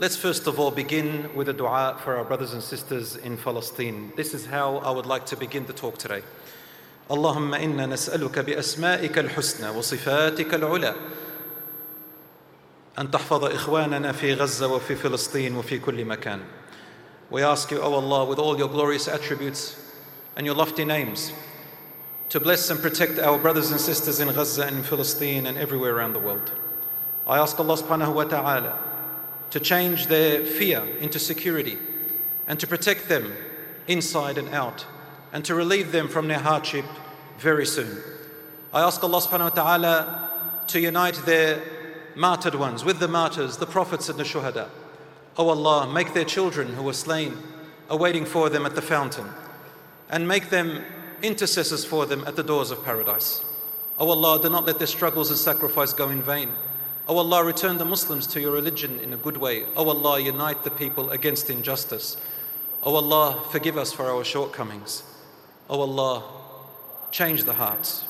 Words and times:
Let's 0.00 0.16
first 0.16 0.46
of 0.46 0.58
all 0.58 0.70
begin 0.70 1.28
with 1.34 1.50
a 1.50 1.52
dua 1.52 1.98
for 2.02 2.16
our 2.16 2.24
brothers 2.24 2.54
and 2.54 2.62
sisters 2.62 3.16
in 3.16 3.36
Palestine. 3.36 4.14
This 4.16 4.32
is 4.32 4.46
how 4.46 4.78
I 4.78 4.90
would 4.90 5.04
like 5.04 5.26
to 5.26 5.36
begin 5.36 5.66
the 5.66 5.74
talk 5.74 5.98
today. 5.98 6.22
اللهم 7.10 7.54
انا 7.54 7.86
نسالك 7.86 8.38
باسمائك 8.38 9.18
الحسنى 9.18 9.68
وصفاتك 9.68 10.54
العلى 10.54 10.94
ان 12.98 13.10
تحفظ 13.10 13.44
اخواننا 13.44 14.12
في 14.12 14.34
غزه 14.34 14.66
وفي 14.66 14.94
فلسطين 14.96 15.56
وفي 15.56 15.78
كل 15.78 16.04
مكان. 16.04 16.40
We 17.30 17.42
ask 17.42 17.70
you, 17.70 17.82
O 17.82 17.92
Allah, 17.92 18.24
with 18.24 18.38
all 18.38 18.56
your 18.58 18.68
glorious 18.68 19.06
attributes 19.06 19.76
and 20.34 20.46
your 20.46 20.54
lofty 20.54 20.86
names, 20.86 21.30
to 22.30 22.40
bless 22.40 22.70
and 22.70 22.80
protect 22.80 23.18
our 23.18 23.36
brothers 23.38 23.70
and 23.70 23.78
sisters 23.78 24.18
in 24.18 24.28
Gaza 24.32 24.62
and 24.62 24.78
in 24.78 24.82
Palestine 24.82 25.46
and 25.46 25.58
everywhere 25.58 25.94
around 25.94 26.14
the 26.14 26.20
world. 26.20 26.52
I 27.26 27.36
ask 27.36 27.60
Allah 27.60 27.76
subhanahu 27.76 28.14
wa 28.14 28.24
ta'ala 28.24 28.78
to 29.50 29.60
change 29.60 30.06
their 30.06 30.44
fear 30.44 30.82
into 31.00 31.18
security 31.18 31.78
and 32.46 32.58
to 32.60 32.66
protect 32.66 33.08
them 33.08 33.32
inside 33.86 34.38
and 34.38 34.48
out 34.50 34.86
and 35.32 35.44
to 35.44 35.54
relieve 35.54 35.92
them 35.92 36.08
from 36.08 36.28
their 36.28 36.38
hardship 36.38 36.84
very 37.38 37.66
soon. 37.66 37.98
I 38.72 38.82
ask 38.82 39.02
Allah 39.02 39.20
subhanahu 39.20 39.56
wa 39.56 39.62
ta'ala 39.62 40.64
to 40.68 40.80
unite 40.80 41.20
their 41.26 41.62
martyred 42.14 42.54
ones 42.54 42.84
with 42.84 42.98
the 43.00 43.08
martyrs, 43.08 43.56
the 43.56 43.66
prophets 43.66 44.08
and 44.08 44.18
the 44.18 44.24
shuhada. 44.24 44.68
O 45.36 45.48
Allah, 45.48 45.92
make 45.92 46.14
their 46.14 46.24
children 46.24 46.74
who 46.74 46.82
were 46.82 46.92
slain 46.92 47.36
awaiting 47.88 48.24
for 48.24 48.48
them 48.48 48.66
at 48.66 48.74
the 48.74 48.82
fountain 48.82 49.28
and 50.08 50.26
make 50.26 50.50
them 50.50 50.84
intercessors 51.22 51.84
for 51.84 52.06
them 52.06 52.24
at 52.26 52.36
the 52.36 52.42
doors 52.42 52.70
of 52.70 52.84
paradise. 52.84 53.44
O 53.98 54.08
Allah, 54.10 54.40
do 54.40 54.48
not 54.48 54.66
let 54.66 54.78
their 54.78 54.86
struggles 54.86 55.30
and 55.30 55.38
sacrifice 55.38 55.92
go 55.92 56.08
in 56.08 56.22
vain. 56.22 56.50
O 57.08 57.18
Allah, 57.18 57.44
return 57.44 57.78
the 57.78 57.84
Muslims 57.84 58.26
to 58.28 58.40
your 58.40 58.52
religion 58.52 59.00
in 59.00 59.12
a 59.12 59.16
good 59.16 59.36
way. 59.36 59.64
O 59.76 59.88
Allah, 59.88 60.20
unite 60.20 60.62
the 60.64 60.70
people 60.70 61.10
against 61.10 61.50
injustice. 61.50 62.16
O 62.82 62.94
Allah, 62.94 63.42
forgive 63.50 63.76
us 63.76 63.92
for 63.92 64.06
our 64.06 64.24
shortcomings. 64.24 65.02
O 65.68 65.80
Allah, 65.80 66.22
change 67.10 67.44
the 67.44 67.54
hearts 67.54 68.04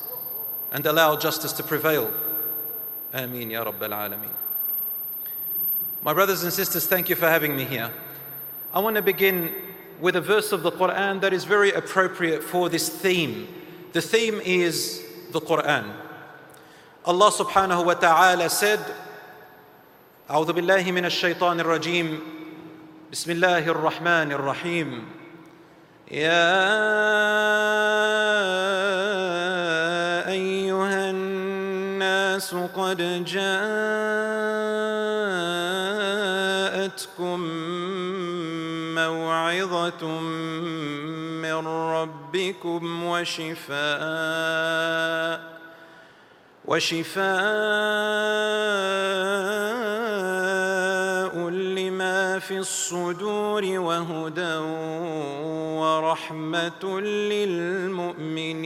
and 0.71 0.85
allow 0.85 1.15
justice 1.15 1.51
to 1.53 1.63
prevail. 1.63 2.11
Ameen 3.13 3.51
Ya 3.51 3.63
Rabbil 3.63 3.89
Alameen. 3.89 4.29
My 6.01 6.13
brothers 6.13 6.43
and 6.43 6.53
sisters, 6.53 6.87
thank 6.87 7.09
you 7.09 7.15
for 7.15 7.27
having 7.27 7.55
me 7.55 7.65
here. 7.65 7.91
I 8.73 8.79
want 8.79 8.95
to 8.95 9.01
begin 9.01 9.53
with 9.99 10.15
a 10.15 10.21
verse 10.21 10.51
of 10.51 10.63
the 10.63 10.71
Quran 10.71 11.21
that 11.21 11.33
is 11.33 11.43
very 11.43 11.71
appropriate 11.71 12.41
for 12.43 12.69
this 12.69 12.89
theme. 12.89 13.47
The 13.93 14.01
theme 14.01 14.41
is 14.43 15.05
the 15.31 15.41
Quran. 15.41 15.93
Allah 17.01 17.33
subhanahu 17.33 17.81
wa 17.85 17.97
ta'ala 17.97 18.45
said, 18.49 18.77
أعوذ 20.29 20.53
بالله 20.53 20.91
من 20.91 21.05
الشيطان 21.05 21.59
الرجيم. 21.59 22.19
بسم 23.11 23.31
الله 23.31 23.67
الرحمن 23.67 24.31
الرحيم. 24.31 25.05
يا 26.11 26.61
أيها 30.29 31.09
الناس 31.09 32.55
قد 32.55 33.25
جاءتكم 33.25 33.49
موعظة 38.95 40.03
من 41.41 41.67
ربكم 41.67 43.03
وشفاء. 43.03 43.81
وشفاء 46.65 47.21
لما 51.49 52.39
في 52.39 52.57
الصدور 52.57 53.63
وهدى 53.79 54.55
ورحمة 55.81 56.99
للمؤمنين. 57.31 58.61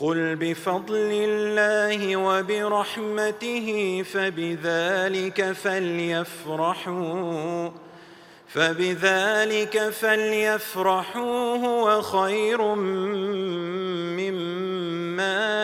قل 0.00 0.36
بفضل 0.36 1.10
الله 1.12 2.16
وبرحمته 2.16 4.02
فبذلك 4.12 5.52
فليفرحوا 5.52 7.10
فبذلك 8.48 9.88
فليفرحوا 9.90 11.56
هو 11.56 12.02
خير 12.02 12.74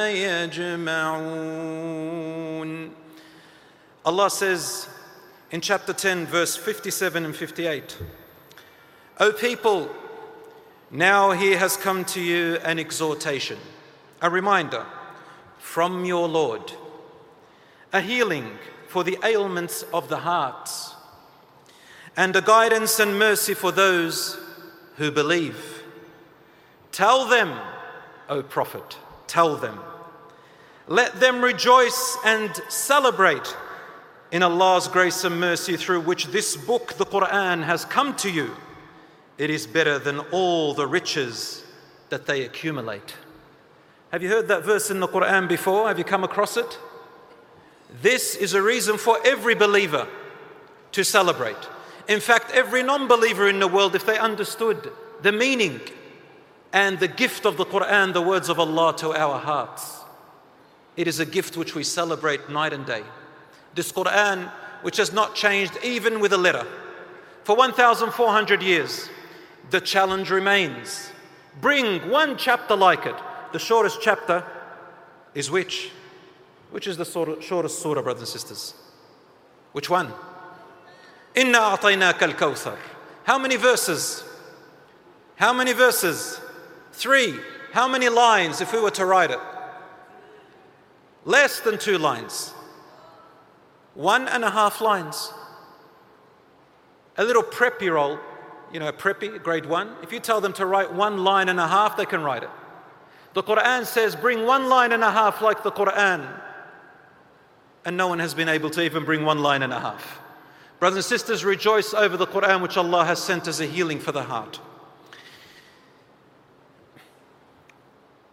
يجمعون 0.08 1.72
Allah 4.04 4.30
says 4.30 4.88
in 5.52 5.62
chapter 5.62 5.94
10 5.94 6.26
verse 6.26 6.56
57 6.56 7.26
and 7.26 7.36
58 7.36 7.98
O 9.20 9.32
people 9.32 9.90
now 10.90 11.32
here 11.32 11.58
has 11.58 11.78
come 11.78 12.04
to 12.06 12.20
you 12.22 12.58
an 12.64 12.80
exhortation 12.80 13.58
a 14.22 14.30
reminder 14.30 14.86
from 15.58 16.06
your 16.06 16.28
Lord 16.28 16.74
a 17.94 18.02
healing 18.02 18.58
for 18.88 19.04
the 19.04 19.18
ailments 19.24 19.84
of 19.94 20.10
the 20.10 20.18
hearts 20.18 20.96
and 22.18 22.36
a 22.36 22.42
guidance 22.42 23.00
and 23.00 23.18
mercy 23.18 23.54
for 23.54 23.72
those 23.72 24.38
who 24.98 25.12
believe. 25.12 25.84
Tell 26.92 27.28
them, 27.28 27.58
O 28.30 28.44
Prophet, 28.44 28.98
tell 29.28 29.56
them. 29.56 29.80
Let 30.89 31.19
them 31.19 31.43
rejoice 31.43 32.17
and 32.25 32.55
celebrate 32.69 33.57
in 34.31 34.43
Allah's 34.43 34.87
grace 34.87 35.25
and 35.25 35.41
mercy 35.41 35.77
through 35.77 36.01
which 36.03 36.27
this 36.27 36.57
book, 36.57 36.95
the 36.95 37.07
Quran, 37.07 37.65
has 37.65 37.85
come 37.85 38.15
to 38.17 38.31
you. 38.31 38.53
It 39.37 39.51
is 39.51 39.67
better 39.67 39.99
than 39.99 40.21
all 40.31 40.75
the 40.75 40.87
riches 40.87 41.65
that 42.09 42.27
they 42.27 42.43
accumulate. 42.43 43.15
Have 44.13 44.23
you 44.23 44.29
heard 44.29 44.49
that 44.49 44.65
verse 44.65 44.91
in 44.91 45.01
the 45.01 45.09
Quran 45.09 45.49
before? 45.49 45.89
Have 45.89 45.99
you 45.99 46.05
come 46.05 46.25
across 46.25 46.57
it? 46.57 46.79
This 48.01 48.37
is 48.37 48.55
a 48.55 48.63
reason 48.63 48.97
for 48.97 49.19
every 49.25 49.55
believer 49.55 50.07
to 50.93 51.05
celebrate. 51.05 51.57
In 52.09 52.21
fact, 52.21 52.53
every 52.53 52.83
non 52.85 53.09
believer 53.09 53.49
in 53.49 53.59
the 53.59 53.69
world, 53.69 53.97
if 53.97 54.07
they 54.07 54.19
understood 54.19 54.93
the 55.23 55.33
meaning 55.33 55.81
and 56.73 56.99
the 57.01 57.09
gift 57.09 57.45
of 57.45 57.57
the 57.57 57.67
Quran, 57.67 58.13
the 58.13 58.23
words 58.23 58.49
of 58.49 58.61
Allah 58.61 58.95
to 58.99 59.13
our 59.13 59.39
hearts, 59.39 60.05
it 60.97 61.07
is 61.07 61.21
a 61.21 61.27
gift 61.27 61.57
which 61.57 61.75
we 61.75 61.85
celebrate 61.85 62.49
night 62.49 62.73
and 62.73 62.87
day. 62.87 63.03
This 63.75 63.93
Quran, 63.93 64.51
which 64.83 64.97
has 64.97 65.13
not 65.13 65.35
changed 65.35 65.79
even 65.83 66.21
with 66.21 66.33
a 66.33 66.39
letter, 66.39 66.67
for 67.45 67.55
1,400 67.55 68.63
years, 68.63 69.09
the 69.71 69.81
challenge 69.81 70.31
remains. 70.31 71.11
Bring 71.61 72.09
one 72.11 72.37
chapter 72.37 72.75
like 72.75 73.07
it. 73.07 73.15
The 73.53 73.59
shortest 73.59 74.01
chapter 74.01 74.45
is 75.35 75.51
which? 75.51 75.91
Which 76.71 76.87
is 76.87 76.97
the 76.97 77.05
shortest 77.05 77.81
surah, 77.81 78.03
brothers 78.03 78.21
and 78.21 78.29
sisters? 78.29 78.75
Which 79.73 79.89
one? 79.89 80.13
Inna 81.35 81.59
a'tainaka 81.59 82.23
al-kawthar. 82.23 82.77
How 83.25 83.39
many 83.39 83.57
verses? 83.57 84.25
How 85.37 85.53
many 85.53 85.73
verses? 85.73 86.41
Three. 86.93 87.39
How 87.73 87.87
many 87.87 88.09
lines 88.09 88.61
if 88.61 88.73
we 88.73 88.81
were 88.81 88.91
to 88.93 89.05
write 89.05 89.31
it? 89.31 89.39
Less 91.27 91.59
than 91.59 91.77
two 91.77 91.99
lines. 91.99 92.55
One 93.95 94.29
and 94.29 94.45
a 94.45 94.51
half 94.51 94.81
lines. 94.81 95.33
A 97.19 97.25
little 97.25 97.43
preppy 97.43 97.93
roll, 97.93 98.21
you 98.73 98.79
know, 98.79 98.87
a 98.87 98.93
preppy, 98.93 99.43
grade 99.43 99.67
one. 99.67 99.91
If 100.03 100.13
you 100.13 100.21
tell 100.21 100.41
them 100.41 100.53
to 100.55 100.65
write 100.65 100.93
one 100.93 101.25
line 101.25 101.49
and 101.49 101.59
a 101.59 101.67
half, 101.67 101.97
they 101.97 102.07
can 102.07 102.23
write 102.23 102.45
it. 102.45 102.51
The 103.35 103.43
Quran 103.43 103.85
says, 103.87 104.15
bring 104.15 104.47
one 104.47 104.69
line 104.69 104.93
and 104.93 105.03
a 105.03 105.11
half 105.11 105.43
like 105.43 105.65
the 105.65 105.73
Quran. 105.73 106.41
And 107.85 107.97
no 107.97 108.07
one 108.07 108.21
has 108.21 108.33
been 108.33 108.49
able 108.49 108.71
to 108.71 108.83
even 108.83 109.05
bring 109.05 109.25
one 109.25 109.41
line 109.41 109.63
and 109.63 109.73
a 109.73 109.81
half. 109.81 110.21
Brothers 110.79 110.97
and 110.97 111.05
sisters, 111.05 111.45
rejoice 111.45 111.93
over 111.93 112.17
the 112.17 112.27
Quran 112.27 112.63
which 112.63 112.77
Allah 112.77 113.05
has 113.05 113.21
sent 113.21 113.49
as 113.49 113.61
a 113.61 113.67
healing 113.67 113.99
for 113.99 114.13
the 114.13 114.23
heart. 114.23 114.61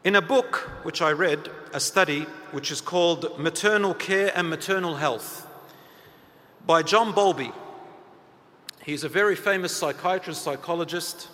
In 0.03 0.17
a 0.17 0.21
book 0.21 0.69
which 0.83 1.01
I 1.01 1.11
read, 1.11 1.49
a 1.71 1.79
study 1.79 2.23
which 2.51 2.71
is 2.71 2.81
called 2.81 3.39
Maternal 3.39 3.93
Care 3.93 4.33
and 4.35 4.49
Mental 4.49 4.95
Health 4.95 5.47
by 6.65 6.83
John 6.83 7.13
Bowlby. 7.13 7.53
He's 8.83 9.05
a 9.05 9.09
very 9.09 9.37
famous 9.37 9.73
psychiatrist, 9.73 10.41
psychologist, 10.41 11.29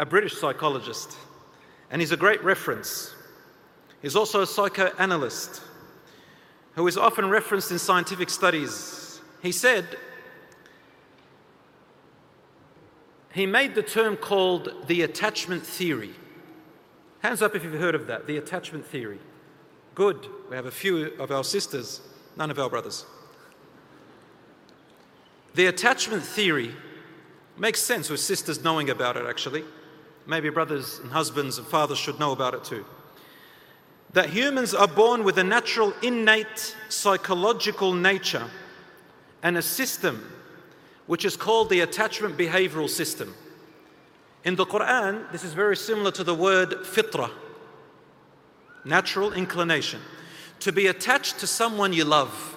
a 0.00 0.04
British 0.04 0.36
psychologist, 0.36 1.16
and 1.92 2.02
he's 2.02 2.10
a 2.10 2.16
great 2.16 2.42
reference. 2.42 3.14
He's 4.02 4.16
also 4.16 4.42
a 4.42 4.46
psychoanalyst 4.46 5.62
who 6.74 6.88
is 6.88 6.98
often 6.98 7.30
referenced 7.30 7.70
in 7.70 7.78
scientific 7.78 8.30
studies. 8.30 9.20
He 9.42 9.52
said, 9.52 9.96
he 13.32 13.46
made 13.46 13.76
the 13.76 13.82
term 13.84 14.16
called 14.16 14.88
the 14.88 15.02
attachment 15.02 15.64
theory. 15.64 16.16
Hands 17.20 17.42
up 17.42 17.54
if 17.56 17.64
you've 17.64 17.80
heard 17.80 17.94
of 17.94 18.06
that, 18.06 18.26
the 18.26 18.36
attachment 18.36 18.86
theory. 18.86 19.18
Good. 19.94 20.28
We 20.48 20.56
have 20.56 20.66
a 20.66 20.70
few 20.70 21.12
of 21.18 21.30
our 21.30 21.42
sisters, 21.42 22.00
none 22.36 22.50
of 22.50 22.58
our 22.58 22.70
brothers. 22.70 23.04
The 25.54 25.66
attachment 25.66 26.22
theory 26.22 26.72
makes 27.56 27.80
sense 27.80 28.08
with 28.08 28.20
sisters 28.20 28.62
knowing 28.62 28.90
about 28.90 29.16
it, 29.16 29.26
actually. 29.26 29.64
Maybe 30.26 30.50
brothers 30.50 31.00
and 31.00 31.10
husbands 31.10 31.58
and 31.58 31.66
fathers 31.66 31.98
should 31.98 32.20
know 32.20 32.32
about 32.32 32.54
it 32.54 32.62
too. 32.62 32.84
That 34.12 34.30
humans 34.30 34.72
are 34.74 34.86
born 34.86 35.24
with 35.24 35.38
a 35.38 35.44
natural, 35.44 35.92
innate 36.02 36.76
psychological 36.88 37.92
nature 37.92 38.48
and 39.42 39.56
a 39.56 39.62
system 39.62 40.32
which 41.06 41.24
is 41.24 41.36
called 41.36 41.70
the 41.70 41.80
attachment 41.80 42.36
behavioral 42.36 42.88
system. 42.88 43.34
In 44.48 44.56
the 44.56 44.64
Quran, 44.64 45.30
this 45.30 45.44
is 45.44 45.52
very 45.52 45.76
similar 45.76 46.10
to 46.12 46.24
the 46.24 46.34
word 46.34 46.70
fitra, 46.82 47.30
natural 48.82 49.34
inclination. 49.34 50.00
To 50.60 50.72
be 50.72 50.86
attached 50.86 51.38
to 51.40 51.46
someone 51.46 51.92
you 51.92 52.06
love, 52.06 52.56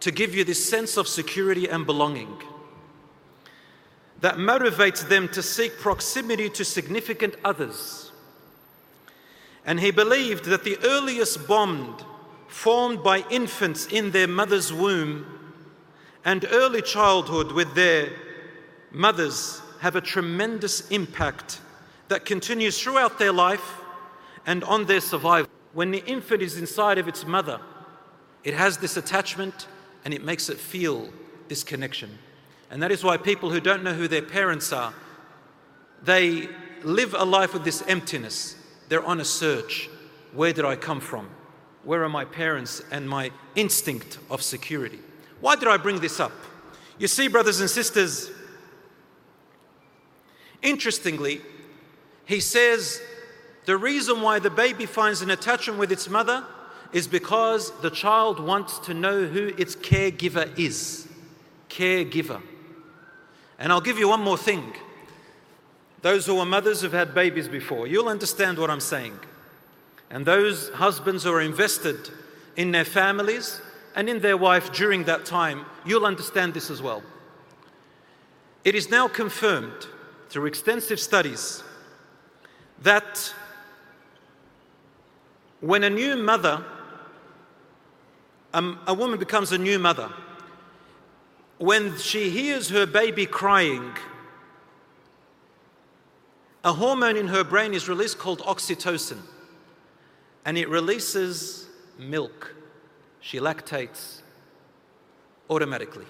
to 0.00 0.10
give 0.10 0.34
you 0.34 0.42
this 0.42 0.68
sense 0.68 0.96
of 0.96 1.06
security 1.06 1.68
and 1.68 1.86
belonging 1.86 2.42
that 4.20 4.38
motivates 4.38 5.08
them 5.08 5.28
to 5.28 5.40
seek 5.40 5.78
proximity 5.78 6.50
to 6.50 6.64
significant 6.64 7.36
others. 7.44 8.10
And 9.64 9.78
he 9.78 9.92
believed 9.92 10.46
that 10.46 10.64
the 10.64 10.78
earliest 10.82 11.46
bond 11.46 12.04
formed 12.48 13.04
by 13.04 13.24
infants 13.30 13.86
in 13.86 14.10
their 14.10 14.26
mother's 14.26 14.72
womb 14.72 15.26
and 16.24 16.44
early 16.50 16.82
childhood 16.82 17.52
with 17.52 17.76
their 17.76 18.10
mothers 18.90 19.62
have 19.80 19.96
a 19.96 20.00
tremendous 20.00 20.88
impact 20.90 21.60
that 22.08 22.24
continues 22.24 22.80
throughout 22.80 23.18
their 23.18 23.32
life 23.32 23.80
and 24.46 24.62
on 24.64 24.84
their 24.86 25.00
survival. 25.00 25.50
When 25.72 25.90
the 25.90 26.04
infant 26.06 26.42
is 26.42 26.58
inside 26.58 26.98
of 26.98 27.08
its 27.08 27.26
mother, 27.26 27.60
it 28.44 28.54
has 28.54 28.78
this 28.78 28.96
attachment 28.96 29.68
and 30.04 30.12
it 30.12 30.24
makes 30.24 30.48
it 30.48 30.58
feel 30.58 31.08
this 31.48 31.64
connection. 31.64 32.18
And 32.70 32.82
that 32.82 32.90
is 32.90 33.02
why 33.02 33.16
people 33.16 33.50
who 33.50 33.60
don't 33.60 33.82
know 33.82 33.94
who 33.94 34.06
their 34.06 34.22
parents 34.22 34.72
are, 34.72 34.92
they 36.02 36.48
live 36.82 37.14
a 37.18 37.24
life 37.24 37.52
with 37.52 37.64
this 37.64 37.82
emptiness. 37.88 38.56
They're 38.88 39.04
on 39.04 39.20
a 39.20 39.24
search. 39.24 39.88
Where 40.32 40.52
did 40.52 40.64
I 40.64 40.76
come 40.76 41.00
from? 41.00 41.28
Where 41.84 42.04
are 42.04 42.08
my 42.08 42.24
parents 42.24 42.82
and 42.90 43.08
my 43.08 43.30
instinct 43.54 44.18
of 44.30 44.42
security? 44.42 45.00
Why 45.40 45.56
did 45.56 45.68
I 45.68 45.78
bring 45.78 46.00
this 46.00 46.20
up? 46.20 46.32
You 46.98 47.08
see, 47.08 47.28
brothers 47.28 47.60
and 47.60 47.70
sisters, 47.70 48.30
interestingly, 50.62 51.40
he 52.24 52.40
says 52.40 53.00
the 53.64 53.76
reason 53.76 54.22
why 54.22 54.38
the 54.38 54.50
baby 54.50 54.86
finds 54.86 55.22
an 55.22 55.30
attachment 55.30 55.78
with 55.78 55.92
its 55.92 56.08
mother 56.08 56.44
is 56.92 57.06
because 57.06 57.70
the 57.82 57.90
child 57.90 58.40
wants 58.40 58.78
to 58.80 58.94
know 58.94 59.26
who 59.26 59.48
its 59.58 59.76
caregiver 59.76 60.58
is. 60.58 61.08
Caregiver. 61.68 62.42
And 63.58 63.72
I'll 63.72 63.80
give 63.80 63.98
you 63.98 64.08
one 64.08 64.20
more 64.20 64.38
thing. 64.38 64.72
Those 66.02 66.26
who 66.26 66.38
are 66.38 66.46
mothers 66.46 66.80
who've 66.80 66.92
had 66.92 67.14
babies 67.14 67.46
before, 67.46 67.86
you'll 67.86 68.08
understand 68.08 68.58
what 68.58 68.70
I'm 68.70 68.80
saying. 68.80 69.18
And 70.10 70.24
those 70.24 70.70
husbands 70.70 71.24
who 71.24 71.32
are 71.32 71.40
invested 71.40 72.10
in 72.56 72.72
their 72.72 72.84
families 72.84 73.60
and 73.94 74.08
in 74.08 74.20
their 74.20 74.36
wife 74.36 74.72
during 74.72 75.04
that 75.04 75.24
time, 75.24 75.66
you'll 75.84 76.06
understand 76.06 76.54
this 76.54 76.70
as 76.70 76.80
well. 76.80 77.02
It 78.64 78.74
is 78.74 78.90
now 78.90 79.08
confirmed 79.08 79.86
through 80.30 80.46
extensive 80.46 81.00
studies 81.00 81.62
that 82.82 83.34
when 85.60 85.82
a 85.82 85.90
new 85.90 86.16
mother, 86.16 86.64
um, 88.54 88.78
a 88.86 88.94
woman 88.94 89.18
becomes 89.18 89.50
a 89.50 89.58
new 89.58 89.78
mother, 89.78 90.10
when 91.58 91.98
she 91.98 92.30
hears 92.30 92.70
her 92.70 92.86
baby 92.86 93.26
crying, 93.26 93.92
a 96.62 96.72
hormone 96.72 97.16
in 97.16 97.28
her 97.28 97.42
brain 97.42 97.74
is 97.74 97.88
released 97.88 98.18
called 98.18 98.38
oxytocin, 98.40 99.18
and 100.44 100.56
it 100.56 100.68
releases 100.68 101.66
milk. 101.98 102.54
She 103.20 103.38
lactates 103.38 104.22
automatically. 105.50 106.06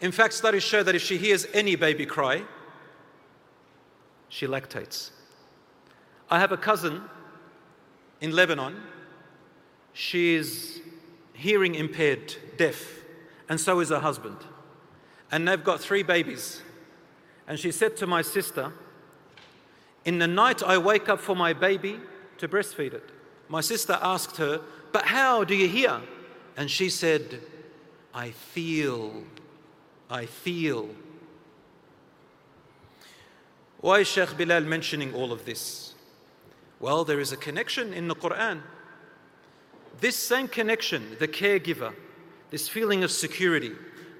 In 0.00 0.12
fact, 0.12 0.34
studies 0.34 0.62
show 0.62 0.82
that 0.82 0.94
if 0.94 1.02
she 1.02 1.16
hears 1.16 1.46
any 1.54 1.76
baby 1.76 2.04
cry, 2.04 2.42
she 4.28 4.46
lactates. 4.46 5.10
I 6.30 6.40
have 6.40 6.52
a 6.52 6.56
cousin 6.56 7.02
in 8.20 8.32
Lebanon. 8.32 8.82
She 9.92 10.34
is 10.34 10.80
hearing 11.34 11.74
impaired, 11.74 12.34
deaf 12.56 12.96
and 13.48 13.60
so 13.60 13.80
is 13.80 13.90
her 13.90 14.00
husband. 14.00 14.38
And 15.30 15.46
they've 15.46 15.62
got 15.62 15.80
three 15.80 16.02
babies. 16.02 16.62
And 17.48 17.58
she 17.58 17.70
said 17.70 17.96
to 17.98 18.06
my 18.06 18.22
sister, 18.22 18.72
In 20.04 20.18
the 20.18 20.26
night 20.26 20.62
I 20.62 20.78
wake 20.78 21.08
up 21.08 21.20
for 21.20 21.36
my 21.36 21.52
baby 21.52 22.00
to 22.38 22.48
breastfeed 22.48 22.94
it. 22.94 23.10
My 23.48 23.60
sister 23.60 23.98
asked 24.02 24.36
her, 24.38 24.60
But 24.92 25.06
how 25.06 25.44
do 25.44 25.54
you 25.54 25.68
hear? 25.68 26.00
And 26.56 26.70
she 26.70 26.88
said, 26.88 27.40
I 28.14 28.30
feel, 28.30 29.24
I 30.10 30.26
feel. 30.26 30.88
Why 33.86 34.00
is 34.00 34.08
Sheikh 34.08 34.36
Bilal 34.36 34.62
mentioning 34.62 35.14
all 35.14 35.30
of 35.30 35.44
this? 35.44 35.94
Well, 36.80 37.04
there 37.04 37.20
is 37.20 37.30
a 37.30 37.36
connection 37.36 37.94
in 37.94 38.08
the 38.08 38.16
Quran. 38.16 38.62
This 40.00 40.16
same 40.16 40.48
connection, 40.48 41.14
the 41.20 41.28
caregiver, 41.28 41.94
this 42.50 42.68
feeling 42.68 43.04
of 43.04 43.12
security, 43.12 43.70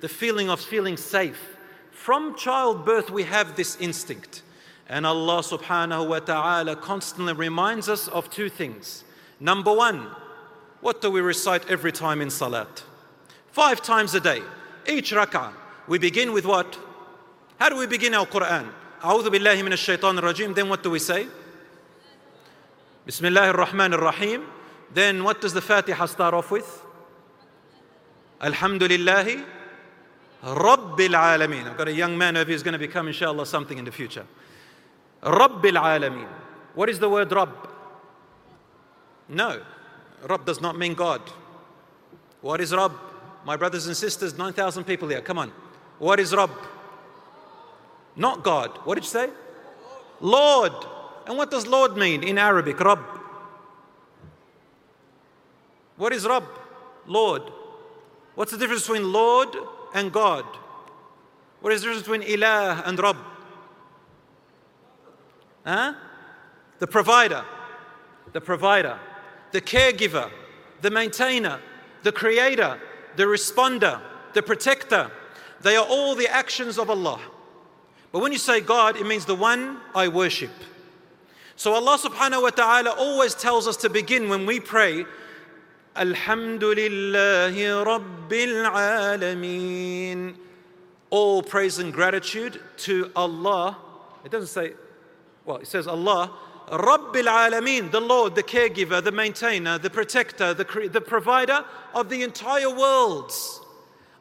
the 0.02 0.08
feeling 0.08 0.50
of 0.50 0.60
feeling 0.60 0.96
safe. 0.96 1.56
From 1.90 2.36
childbirth, 2.36 3.10
we 3.10 3.24
have 3.24 3.56
this 3.56 3.76
instinct. 3.80 4.42
And 4.88 5.04
Allah 5.04 5.42
subhanahu 5.42 6.10
wa 6.10 6.20
ta'ala 6.20 6.76
constantly 6.76 7.32
reminds 7.32 7.88
us 7.88 8.06
of 8.06 8.30
two 8.30 8.48
things. 8.48 9.02
Number 9.40 9.72
one, 9.72 10.06
what 10.80 11.02
do 11.02 11.10
we 11.10 11.20
recite 11.20 11.68
every 11.68 11.90
time 11.90 12.20
in 12.20 12.30
salat? 12.30 12.84
Five 13.50 13.82
times 13.82 14.14
a 14.14 14.20
day. 14.20 14.42
Each 14.86 15.10
rak'ah. 15.10 15.52
We 15.88 15.98
begin 15.98 16.32
with 16.32 16.46
what? 16.46 16.78
How 17.58 17.68
do 17.68 17.76
we 17.76 17.88
begin 17.88 18.14
our 18.14 18.26
Quran? 18.26 18.72
أعوذ 19.03 19.29
بالله 19.29 19.63
من 19.63 19.73
الشيطان 19.73 20.19
الرجيم. 20.19 20.55
Then 20.55 20.69
what 20.69 20.83
do 20.83 20.91
we 20.91 20.99
say? 20.99 21.27
Bismillah 23.05 23.47
ar-Rahman 23.47 23.93
ar-Rahim. 23.93 24.45
Then 24.93 25.23
what 25.23 25.41
does 25.41 25.53
the 25.53 25.61
Fatiha 25.61 26.05
start 26.05 26.33
off 26.33 26.51
with? 26.51 26.83
Alhamdulillahi 28.41 29.43
Rabbil 30.43 31.15
Alameen. 31.15 31.67
I've 31.67 31.77
got 31.77 31.87
a 31.87 31.93
young 31.93 32.17
man 32.17 32.35
over 32.35 32.45
here 32.45 32.55
who's 32.55 32.63
going 32.63 32.73
to 32.73 32.79
become, 32.79 33.07
inshallah, 33.07 33.45
something 33.45 33.77
in 33.77 33.85
the 33.85 33.91
future. 33.91 34.25
Rabbil 35.23 35.79
Alameen. 35.79 36.27
What 36.73 36.89
is 36.89 36.99
the 36.99 37.09
word 37.09 37.31
Rabb? 37.31 37.69
No, 39.29 39.61
Rabb 40.27 40.45
does 40.45 40.61
not 40.61 40.77
mean 40.77 40.93
God. 40.93 41.21
What 42.41 42.59
is 42.59 42.73
Rabb? 42.73 42.93
My 43.45 43.55
brothers 43.55 43.87
and 43.87 43.95
sisters, 43.95 44.37
9,000 44.37 44.83
people 44.83 45.07
here, 45.07 45.21
come 45.21 45.37
on. 45.37 45.51
What 45.99 46.19
is 46.19 46.35
Rabb? 46.35 46.51
not 48.16 48.42
God. 48.42 48.70
What 48.84 48.94
did 48.94 49.04
you 49.04 49.10
say? 49.10 49.30
Lord. 50.20 50.72
And 51.26 51.36
what 51.36 51.50
does 51.50 51.66
Lord 51.66 51.96
mean 51.96 52.22
in 52.22 52.38
Arabic? 52.38 52.80
Rabb. 52.80 53.04
What 55.96 56.12
is 56.12 56.26
Rabb? 56.26 56.44
Lord. 57.06 57.42
What's 58.34 58.52
the 58.52 58.58
difference 58.58 58.82
between 58.82 59.12
Lord 59.12 59.48
and 59.94 60.12
God? 60.12 60.44
What 61.60 61.72
is 61.72 61.82
the 61.82 61.88
difference 61.88 62.06
between 62.06 62.22
Ilah 62.22 62.86
and 62.86 62.98
Rabb? 62.98 63.16
Huh? 65.64 65.94
The 66.78 66.86
provider, 66.86 67.44
the 68.32 68.40
provider, 68.40 68.98
the 69.52 69.60
caregiver, 69.60 70.30
the 70.82 70.90
maintainer, 70.90 71.60
the 72.02 72.12
creator, 72.12 72.78
the 73.16 73.24
responder, 73.24 74.00
the 74.34 74.42
protector. 74.42 75.10
They 75.62 75.76
are 75.76 75.84
all 75.84 76.14
the 76.14 76.28
actions 76.28 76.78
of 76.78 76.90
Allah. 76.90 77.18
But 78.12 78.20
when 78.20 78.32
you 78.32 78.38
say 78.38 78.60
God, 78.60 78.96
it 78.96 79.06
means 79.06 79.24
the 79.24 79.34
one 79.34 79.78
I 79.94 80.08
worship. 80.08 80.50
So 81.56 81.72
Allah 81.72 81.98
subhanahu 81.98 82.42
wa 82.42 82.50
ta'ala 82.50 82.90
always 82.90 83.34
tells 83.34 83.66
us 83.66 83.76
to 83.78 83.88
begin 83.88 84.28
when 84.28 84.44
we 84.44 84.60
pray, 84.60 85.06
Alhamdulillahi 85.96 87.84
Rabbil 87.84 88.70
Alameen. 88.70 90.36
All 91.08 91.42
praise 91.42 91.78
and 91.78 91.92
gratitude 91.92 92.60
to 92.78 93.10
Allah. 93.16 93.78
It 94.24 94.30
doesn't 94.30 94.48
say, 94.48 94.74
well, 95.46 95.56
it 95.56 95.66
says 95.66 95.86
Allah, 95.86 96.30
Rabbil 96.68 97.26
Alameen, 97.26 97.90
the 97.90 98.00
Lord, 98.00 98.34
the 98.34 98.42
caregiver, 98.42 99.02
the 99.02 99.12
maintainer, 99.12 99.78
the 99.78 99.88
protector, 99.88 100.52
the, 100.52 100.64
cre- 100.64 100.88
the 100.88 101.00
provider 101.00 101.64
of 101.94 102.10
the 102.10 102.22
entire 102.22 102.68
world. 102.68 103.32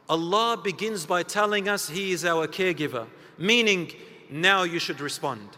Allah 0.08 0.58
begins 0.62 1.04
by 1.04 1.22
telling 1.22 1.68
us 1.68 1.88
He 1.88 2.12
is 2.12 2.24
our 2.24 2.46
caregiver 2.46 3.06
meaning 3.38 3.92
now 4.30 4.62
you 4.62 4.78
should 4.78 5.00
respond 5.00 5.48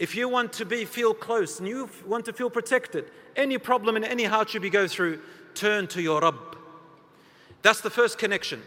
if 0.00 0.14
you 0.14 0.28
want 0.28 0.52
to 0.54 0.64
be 0.64 0.84
feel 0.84 1.14
close 1.14 1.60
and 1.60 1.68
you 1.68 1.88
want 2.06 2.24
to 2.24 2.32
feel 2.32 2.50
protected 2.50 3.04
any 3.36 3.58
problem 3.58 3.96
and 3.96 4.04
any 4.04 4.24
hardship 4.24 4.64
you 4.64 4.70
go 4.70 4.88
through 4.88 5.20
turn 5.54 5.86
to 5.88 6.02
your 6.02 6.20
Rabb. 6.22 6.56
That's 7.62 7.82
the 7.82 7.90
first 7.90 8.18
connection. 8.18 8.62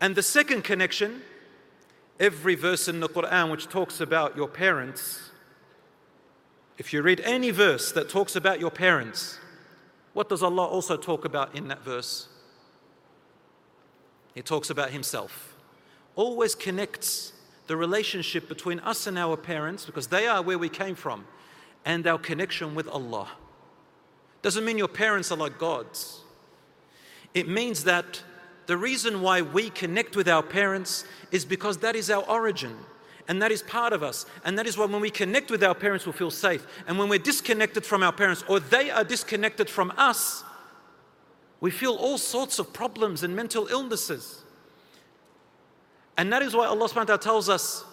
And 0.00 0.14
the 0.14 0.22
second 0.22 0.64
connection, 0.64 1.22
every 2.18 2.56
verse 2.56 2.88
in 2.88 3.00
the 3.00 3.08
Quran 3.08 3.50
which 3.50 3.68
talks 3.68 4.00
about 4.00 4.36
your 4.36 4.48
parents, 4.48 5.30
if 6.78 6.92
you 6.92 7.00
read 7.00 7.20
any 7.20 7.50
verse 7.50 7.92
that 7.92 8.08
talks 8.08 8.34
about 8.34 8.58
your 8.58 8.70
parents, 8.70 9.38
what 10.12 10.28
does 10.28 10.42
Allah 10.42 10.66
also 10.66 10.96
talk 10.96 11.24
about 11.24 11.54
in 11.54 11.68
that 11.68 11.82
verse? 11.84 12.28
He 14.34 14.42
talks 14.42 14.68
about 14.68 14.90
Himself. 14.90 15.54
Always 16.16 16.54
connects 16.54 17.32
the 17.66 17.76
relationship 17.76 18.48
between 18.48 18.80
us 18.80 19.06
and 19.06 19.18
our 19.18 19.36
parents, 19.36 19.84
because 19.84 20.06
they 20.06 20.26
are 20.26 20.42
where 20.42 20.58
we 20.58 20.68
came 20.68 20.94
from, 20.94 21.26
and 21.84 22.06
our 22.06 22.18
connection 22.18 22.74
with 22.74 22.88
Allah. 22.88 23.28
Doesn't 24.42 24.64
mean 24.64 24.78
your 24.78 24.88
parents 24.88 25.32
are 25.32 25.36
like 25.36 25.58
gods. 25.58 26.20
It 27.34 27.48
means 27.48 27.84
that 27.84 28.22
the 28.66 28.76
reason 28.76 29.20
why 29.20 29.42
we 29.42 29.70
connect 29.70 30.16
with 30.16 30.28
our 30.28 30.42
parents 30.42 31.04
is 31.30 31.44
because 31.44 31.78
that 31.78 31.96
is 31.96 32.10
our 32.10 32.22
origin 32.24 32.76
and 33.28 33.42
that 33.42 33.50
is 33.50 33.62
part 33.62 33.92
of 33.92 34.02
us. 34.02 34.26
And 34.44 34.58
that 34.58 34.66
is 34.66 34.78
why 34.78 34.86
when 34.86 35.00
we 35.00 35.10
connect 35.10 35.50
with 35.50 35.62
our 35.62 35.74
parents, 35.74 36.06
we 36.06 36.12
feel 36.12 36.30
safe. 36.30 36.66
And 36.86 36.98
when 36.98 37.08
we're 37.08 37.18
disconnected 37.18 37.84
from 37.84 38.02
our 38.02 38.12
parents 38.12 38.44
or 38.48 38.60
they 38.60 38.90
are 38.90 39.04
disconnected 39.04 39.68
from 39.68 39.92
us, 39.96 40.44
we 41.60 41.70
feel 41.70 41.94
all 41.94 42.18
sorts 42.18 42.58
of 42.58 42.72
problems 42.72 43.22
and 43.22 43.34
mental 43.34 43.66
illnesses. 43.68 44.42
And 46.16 46.32
that 46.32 46.42
is 46.42 46.54
why 46.54 46.66
Allah 46.66 46.88
subhanahu 46.88 46.96
wa 46.96 47.04
ta'ala 47.04 47.22
tells 47.22 47.48
us 47.48 47.84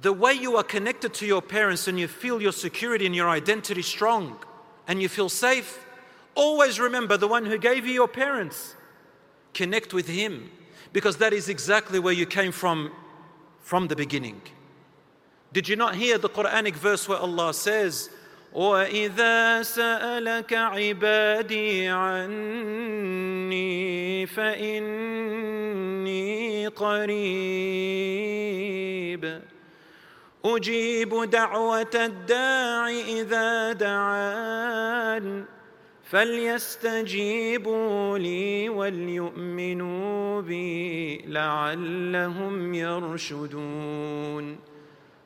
the 0.00 0.12
way 0.12 0.32
you 0.32 0.56
are 0.56 0.62
connected 0.62 1.14
to 1.14 1.26
your 1.26 1.42
parents 1.42 1.88
and 1.88 1.98
you 1.98 2.08
feel 2.08 2.40
your 2.40 2.52
security 2.52 3.06
and 3.06 3.14
your 3.14 3.28
identity 3.28 3.82
strong 3.82 4.38
and 4.88 5.00
you 5.00 5.08
feel 5.08 5.28
safe, 5.28 5.84
always 6.34 6.78
remember 6.78 7.16
the 7.16 7.28
one 7.28 7.46
who 7.46 7.58
gave 7.58 7.86
you 7.86 7.92
your 7.92 8.08
parents. 8.08 8.74
Connect 9.54 9.94
with 9.94 10.08
him 10.08 10.50
because 10.92 11.16
that 11.18 11.32
is 11.32 11.48
exactly 11.48 11.98
where 11.98 12.12
you 12.12 12.26
came 12.26 12.52
from 12.52 12.92
from 13.60 13.88
the 13.88 13.96
beginning. 13.96 14.40
Did 15.52 15.68
you 15.68 15.76
not 15.76 15.96
hear 15.96 16.18
the 16.18 16.28
Quranic 16.28 16.74
verse 16.74 17.08
where 17.08 17.18
Allah 17.18 17.54
says, 17.54 18.10
وإذا 18.56 19.62
سألك 19.62 20.52
عبادي 20.52 21.88
عني 21.88 23.66
فإني 24.26 25.46
قريب 26.66 28.06
أجيب 30.44 31.30
دعوة 31.30 31.90
الداع 31.94 32.88
إذا 32.88 33.72
دعان 33.72 35.44
فليستجيبوا 36.04 37.38
لي 38.18 38.68
وليؤمنوا 38.68 40.40
بي 40.40 41.16
لعلهم 41.26 42.74
يرشدون 42.74 44.58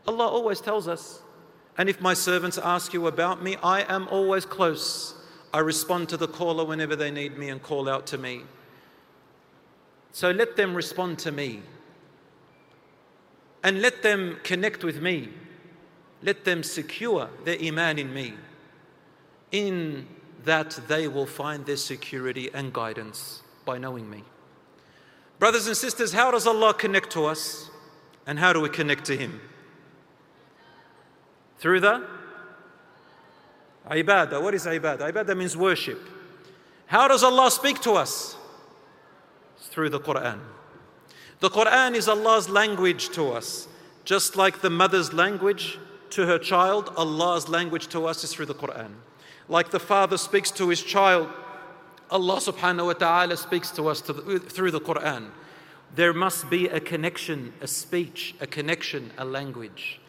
Allah 0.08 0.26
always 0.26 0.60
tells 0.60 0.88
us 0.88 1.22
and 1.78 1.88
if 1.88 2.00
my 2.00 2.14
servants 2.14 2.58
ask 2.58 2.92
you 2.92 3.06
about 3.06 3.42
me, 3.42 3.56
I 3.62 3.82
am 3.82 4.08
always 4.08 4.44
close. 4.44 5.14
I 5.52 5.60
respond 5.60 6.08
to 6.10 6.16
the 6.16 6.28
caller 6.28 6.64
whenever 6.64 6.94
they 6.94 7.10
need 7.10 7.38
me 7.38 7.48
and 7.48 7.62
call 7.62 7.88
out 7.88 8.06
to 8.08 8.18
me. 8.18 8.42
So 10.12 10.30
let 10.30 10.56
them 10.56 10.74
respond 10.74 11.18
to 11.20 11.32
me. 11.32 11.62
And 13.62 13.80
let 13.80 14.02
them 14.02 14.38
connect 14.42 14.84
with 14.84 15.00
me. 15.00 15.28
Let 16.22 16.44
them 16.44 16.62
secure 16.62 17.30
their 17.44 17.58
iman 17.62 17.98
in 17.98 18.12
me. 18.12 18.34
In 19.52 20.06
that 20.44 20.80
they 20.88 21.08
will 21.08 21.26
find 21.26 21.66
their 21.66 21.76
security 21.76 22.50
and 22.52 22.72
guidance 22.72 23.42
by 23.64 23.78
knowing 23.78 24.08
me. 24.08 24.24
Brothers 25.38 25.66
and 25.66 25.76
sisters, 25.76 26.12
how 26.12 26.30
does 26.30 26.46
Allah 26.46 26.74
connect 26.74 27.10
to 27.12 27.26
us? 27.26 27.70
And 28.26 28.38
how 28.38 28.52
do 28.52 28.60
we 28.60 28.68
connect 28.68 29.06
to 29.06 29.16
Him? 29.16 29.40
Through 31.60 31.80
the 31.80 32.06
ibadah. 33.86 34.42
What 34.42 34.54
is 34.54 34.64
ibadah? 34.64 35.12
Ibadah 35.12 35.36
means 35.36 35.56
worship. 35.56 36.00
How 36.86 37.06
does 37.06 37.22
Allah 37.22 37.50
speak 37.50 37.80
to 37.82 37.92
us? 37.92 38.36
Through 39.58 39.90
the 39.90 40.00
Quran. 40.00 40.40
The 41.40 41.50
Quran 41.50 41.94
is 41.94 42.08
Allah's 42.08 42.48
language 42.48 43.10
to 43.10 43.30
us. 43.30 43.68
Just 44.04 44.36
like 44.36 44.62
the 44.62 44.70
mother's 44.70 45.12
language 45.12 45.78
to 46.10 46.26
her 46.26 46.38
child, 46.38 46.92
Allah's 46.96 47.48
language 47.48 47.88
to 47.88 48.06
us 48.06 48.24
is 48.24 48.32
through 48.32 48.46
the 48.46 48.54
Quran. 48.54 48.94
Like 49.48 49.70
the 49.70 49.78
father 49.78 50.16
speaks 50.16 50.50
to 50.52 50.68
his 50.70 50.82
child, 50.82 51.28
Allah 52.10 52.36
subhanahu 52.36 52.86
wa 52.86 52.92
ta'ala 52.94 53.36
speaks 53.36 53.70
to 53.72 53.88
us 53.88 54.00
to 54.02 54.12
the, 54.12 54.38
through 54.40 54.70
the 54.70 54.80
Quran. 54.80 55.30
There 55.94 56.12
must 56.12 56.50
be 56.50 56.68
a 56.68 56.80
connection, 56.80 57.52
a 57.60 57.66
speech, 57.66 58.34
a 58.40 58.46
connection, 58.46 59.12
a 59.18 59.24
language. 59.24 59.99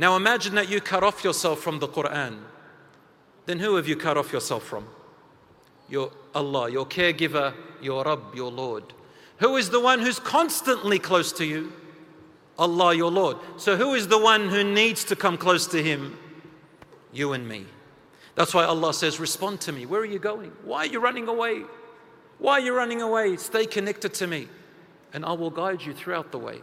Now 0.00 0.16
imagine 0.16 0.54
that 0.54 0.70
you 0.70 0.80
cut 0.80 1.04
off 1.04 1.22
yourself 1.22 1.60
from 1.60 1.78
the 1.78 1.86
Quran. 1.86 2.38
Then 3.44 3.58
who 3.58 3.76
have 3.76 3.86
you 3.86 3.96
cut 3.96 4.16
off 4.16 4.32
yourself 4.32 4.64
from? 4.64 4.88
Your 5.90 6.10
Allah, 6.34 6.70
your 6.70 6.86
caregiver, 6.86 7.52
your 7.82 8.02
Rabb, 8.02 8.34
your 8.34 8.50
Lord. 8.50 8.94
Who 9.40 9.58
is 9.58 9.68
the 9.68 9.78
one 9.78 9.98
who's 9.98 10.18
constantly 10.18 10.98
close 10.98 11.32
to 11.32 11.44
you? 11.44 11.74
Allah, 12.58 12.94
your 12.94 13.10
Lord. 13.10 13.36
So 13.58 13.76
who 13.76 13.92
is 13.92 14.08
the 14.08 14.16
one 14.16 14.48
who 14.48 14.64
needs 14.64 15.04
to 15.04 15.16
come 15.16 15.36
close 15.36 15.66
to 15.66 15.82
Him? 15.82 16.18
You 17.12 17.34
and 17.34 17.46
me. 17.46 17.66
That's 18.36 18.54
why 18.54 18.64
Allah 18.64 18.94
says, 18.94 19.20
Respond 19.20 19.60
to 19.62 19.72
me. 19.72 19.84
Where 19.84 20.00
are 20.00 20.06
you 20.06 20.18
going? 20.18 20.52
Why 20.64 20.78
are 20.78 20.86
you 20.86 21.00
running 21.00 21.28
away? 21.28 21.64
Why 22.38 22.52
are 22.52 22.60
you 22.60 22.74
running 22.74 23.02
away? 23.02 23.36
Stay 23.36 23.66
connected 23.66 24.14
to 24.14 24.26
me, 24.26 24.48
and 25.12 25.26
I 25.26 25.32
will 25.32 25.50
guide 25.50 25.82
you 25.82 25.92
throughout 25.92 26.32
the 26.32 26.38
way. 26.38 26.62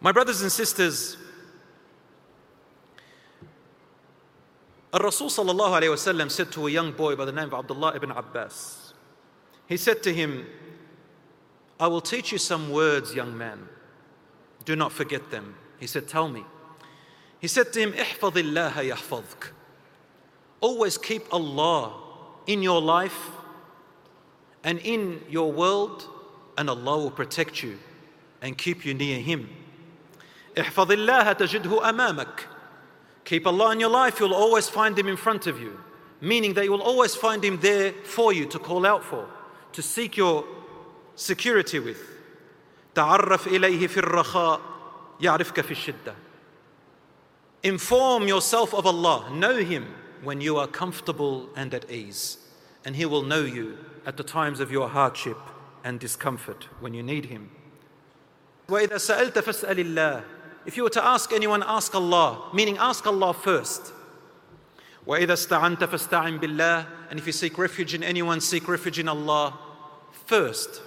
My 0.00 0.12
brothers 0.12 0.42
and 0.42 0.52
sisters, 0.52 1.16
Rasul 4.98 5.28
sallallahu 5.28 5.80
alayhi 5.80 5.92
wasallam 5.92 6.30
said 6.30 6.50
to 6.52 6.66
a 6.66 6.70
young 6.70 6.92
boy 6.92 7.14
by 7.14 7.24
the 7.24 7.32
name 7.32 7.44
of 7.44 7.54
Abdullah 7.54 7.94
ibn 7.94 8.10
Abbas, 8.10 8.92
he 9.68 9.76
said 9.76 10.02
to 10.02 10.12
him, 10.12 10.46
I 11.78 11.86
will 11.86 12.00
teach 12.00 12.32
you 12.32 12.38
some 12.38 12.72
words, 12.72 13.14
young 13.14 13.36
man. 13.38 13.68
Do 14.64 14.74
not 14.76 14.92
forget 14.92 15.30
them. 15.30 15.54
He 15.78 15.86
said, 15.86 16.08
Tell 16.08 16.28
me. 16.28 16.44
He 17.38 17.48
said 17.48 17.72
to 17.72 17.80
him, 17.80 17.92
Ihfadillah 17.92 18.72
yahfadk. 18.72 19.50
Always 20.60 20.98
keep 20.98 21.32
Allah 21.32 21.94
in 22.46 22.62
your 22.62 22.82
life 22.82 23.30
and 24.62 24.78
in 24.80 25.22
your 25.28 25.52
world, 25.52 26.06
and 26.58 26.68
Allah 26.68 26.98
will 26.98 27.10
protect 27.10 27.62
you 27.62 27.78
and 28.42 28.56
keep 28.56 28.84
you 28.84 28.92
near 28.94 29.20
Him. 29.20 29.48
Keep 33.29 33.47
Allah 33.47 33.71
in 33.71 33.79
your 33.79 33.89
life, 33.89 34.19
you'll 34.19 34.33
always 34.33 34.69
find 34.69 34.97
Him 34.97 35.07
in 35.07 35.17
front 35.17 35.47
of 35.47 35.59
you. 35.59 35.79
Meaning 36.21 36.53
that 36.53 36.63
you 36.63 36.71
will 36.71 36.81
always 36.81 37.15
find 37.15 37.43
Him 37.43 37.59
there 37.59 37.91
for 37.91 38.31
you 38.31 38.45
to 38.45 38.59
call 38.59 38.85
out 38.85 39.03
for, 39.03 39.27
to 39.73 39.81
seek 39.81 40.15
your 40.17 40.45
security 41.15 41.79
with. 41.79 41.99
تعرف 42.95 43.47
إليه 43.47 43.87
في 43.87 43.97
الرخاء 43.97 44.61
يعرفك 45.19 45.61
في 45.61 45.71
الشدة. 45.71 46.15
Inform 47.63 48.27
yourself 48.27 48.73
of 48.73 48.85
Allah, 48.85 49.29
know 49.33 49.57
Him 49.57 49.93
when 50.23 50.39
you 50.39 50.57
are 50.57 50.67
comfortable 50.67 51.49
and 51.55 51.73
at 51.73 51.89
ease, 51.91 52.37
and 52.85 52.95
He 52.95 53.05
will 53.05 53.23
know 53.23 53.41
you 53.41 53.77
at 54.05 54.17
the 54.17 54.23
times 54.23 54.59
of 54.59 54.71
your 54.71 54.87
hardship 54.87 55.37
and 55.83 55.99
discomfort 55.99 56.67
when 56.79 56.93
you 56.93 57.03
need 57.03 57.25
Him. 57.25 57.49
وإذا 58.69 58.97
سألت 58.97 59.39
فاسأل 59.39 59.79
الله 59.79 60.23
if 60.69 60.77
you 60.77 60.83
were 60.83 60.89
to 60.91 61.03
ask 61.03 61.31
anyone, 61.31 61.63
ask 61.63 61.93
Allah, 61.93 62.49
meaning 62.53 62.77
ask 62.77 63.05
Allah 63.05 63.33
first. 63.33 63.93
وَإِذَا 65.07 65.33
اسْتَعَنْتَ 65.33 65.77
فَاسْتَعِنْ 65.77 66.39
بِاللَّهِ 66.39 66.87
And 67.11 67.19
if 67.19 67.27
you 67.27 67.31
seek 67.31 67.57
refuge 67.57 67.93
in 67.93 68.03
anyone, 68.03 68.41
seek 68.41 68.67
refuge 68.67 68.97
in 68.99 69.07
Allah 69.07 69.57
first. 70.11 70.81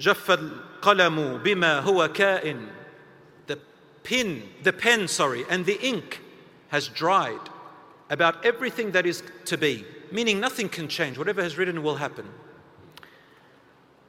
جف 0.00 0.30
القلم 0.30 1.42
بما 1.42 1.80
هو 1.80 2.08
كائن 2.08 2.68
The 3.46 3.58
pen, 4.02 4.42
the 4.62 4.72
pen, 4.72 5.06
sorry, 5.06 5.44
and 5.48 5.64
the 5.64 5.80
ink 5.80 6.20
has 6.68 6.88
dried 6.88 7.48
about 8.10 8.44
everything 8.44 8.90
that 8.90 9.06
is 9.06 9.22
to 9.44 9.56
be, 9.56 9.84
meaning 10.10 10.40
nothing 10.40 10.68
can 10.68 10.88
change. 10.88 11.16
Whatever 11.16 11.42
has 11.42 11.56
written 11.56 11.82
will 11.82 11.96
happen. 11.96 12.28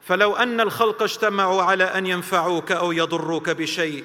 فلو 0.02 0.36
ان 0.36 0.62
الخلق 0.62 1.04
اجتمعوا 1.04 1.64
على 1.64 1.84
ان 1.84 2.06
ينفعوك 2.06 2.72
او 2.72 2.92
يضروك 2.92 3.50
بشيء 3.50 4.04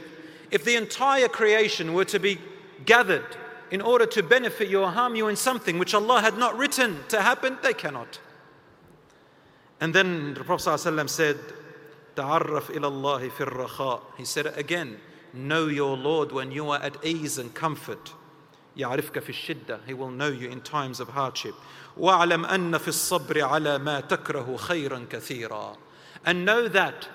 if 0.50 0.64
the 0.64 0.76
entire 0.76 1.28
creation 1.28 1.94
were 1.94 2.04
to 2.04 2.18
be 2.18 2.38
gathered 2.84 3.36
in 3.70 3.80
order 3.80 4.06
to 4.06 4.22
benefit 4.22 4.68
you 4.68 4.82
or 4.82 4.90
harm 4.90 5.14
you 5.14 5.28
in 5.28 5.36
something 5.36 5.78
which 5.78 5.94
Allah 5.94 6.20
had 6.20 6.36
not 6.36 6.56
written 6.58 7.04
to 7.08 7.20
happen 7.20 7.58
they 7.62 7.74
cannot 7.74 8.18
and 9.80 9.94
then 9.94 10.34
the 10.34 10.44
prophet 10.44 10.70
ﷺ 10.70 11.08
said 11.08 11.38
تعرف 12.16 12.70
الى 12.70 12.86
الله 12.86 13.28
في 13.28 13.40
الرخاء 13.40 14.02
he 14.18 14.24
said 14.24 14.46
it 14.46 14.58
again 14.58 14.98
know 15.34 15.66
your 15.66 15.96
lord 15.96 16.32
when 16.32 16.50
you 16.50 16.68
are 16.70 16.80
at 16.82 16.96
ease 17.04 17.38
and 17.38 17.54
comfort 17.54 18.14
يعرفك 18.76 19.18
في 19.18 19.30
الشدة 19.30 19.80
He 19.86 19.94
will 19.94 20.10
know 20.10 20.28
you 20.28 20.48
in 20.48 20.60
times 20.60 21.00
of 21.00 21.08
hardship 21.10 21.54
واعلم 21.96 22.44
أن 22.44 22.78
في 22.78 22.88
الصبر 22.88 23.42
على 23.44 23.78
ما 23.78 24.00
تكره 24.00 24.56
خيرا 24.56 25.06
كثيرا 25.10 25.76
And 26.24 26.44
know 26.44 26.68
that 26.68 27.08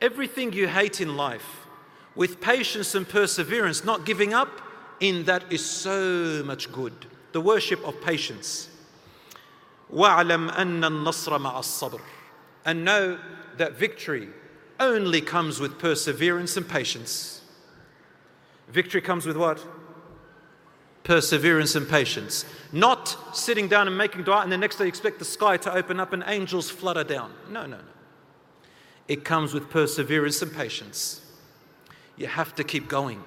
everything 0.00 0.52
you 0.52 0.68
hate 0.68 1.00
in 1.00 1.16
life 1.16 1.66
with 2.14 2.40
patience 2.40 2.94
and 2.94 3.08
perseverance 3.08 3.84
not 3.84 4.04
giving 4.04 4.34
up 4.34 4.60
in 5.00 5.24
that 5.24 5.44
is 5.50 5.64
so 5.64 6.42
much 6.44 6.70
good 6.70 6.92
the 7.32 7.40
worship 7.40 7.84
of 7.86 8.00
patience 8.00 8.68
واعلم 9.92 10.50
أن 10.50 10.84
النصر 10.84 11.38
مع 11.38 11.58
الصبر 11.58 12.00
And 12.64 12.84
know 12.84 13.18
that 13.58 13.74
victory 13.74 14.28
only 14.80 15.20
comes 15.20 15.60
with 15.60 15.78
perseverance 15.78 16.56
and 16.56 16.66
patience. 16.66 17.42
Victory 18.68 19.02
comes 19.02 19.26
with 19.26 19.36
what? 19.36 19.64
Perseverance 21.04 21.74
and 21.74 21.86
patience. 21.88 22.46
Not 22.72 23.16
sitting 23.34 23.68
down 23.68 23.86
and 23.86 23.96
making 23.96 24.24
dua 24.24 24.40
and 24.40 24.50
the 24.50 24.56
next 24.56 24.76
day 24.76 24.88
expect 24.88 25.18
the 25.18 25.24
sky 25.24 25.58
to 25.58 25.72
open 25.72 26.00
up 26.00 26.12
and 26.12 26.24
angels 26.26 26.70
flutter 26.70 27.04
down. 27.04 27.32
No, 27.50 27.66
no, 27.66 27.76
no. 27.76 27.82
It 29.08 29.24
comes 29.24 29.52
with 29.52 29.70
perseverance 29.70 30.40
and 30.42 30.52
patience. 30.52 31.20
You 32.16 32.26
have 32.26 32.54
to 32.56 32.64
keep 32.64 32.88
going. 32.88 33.22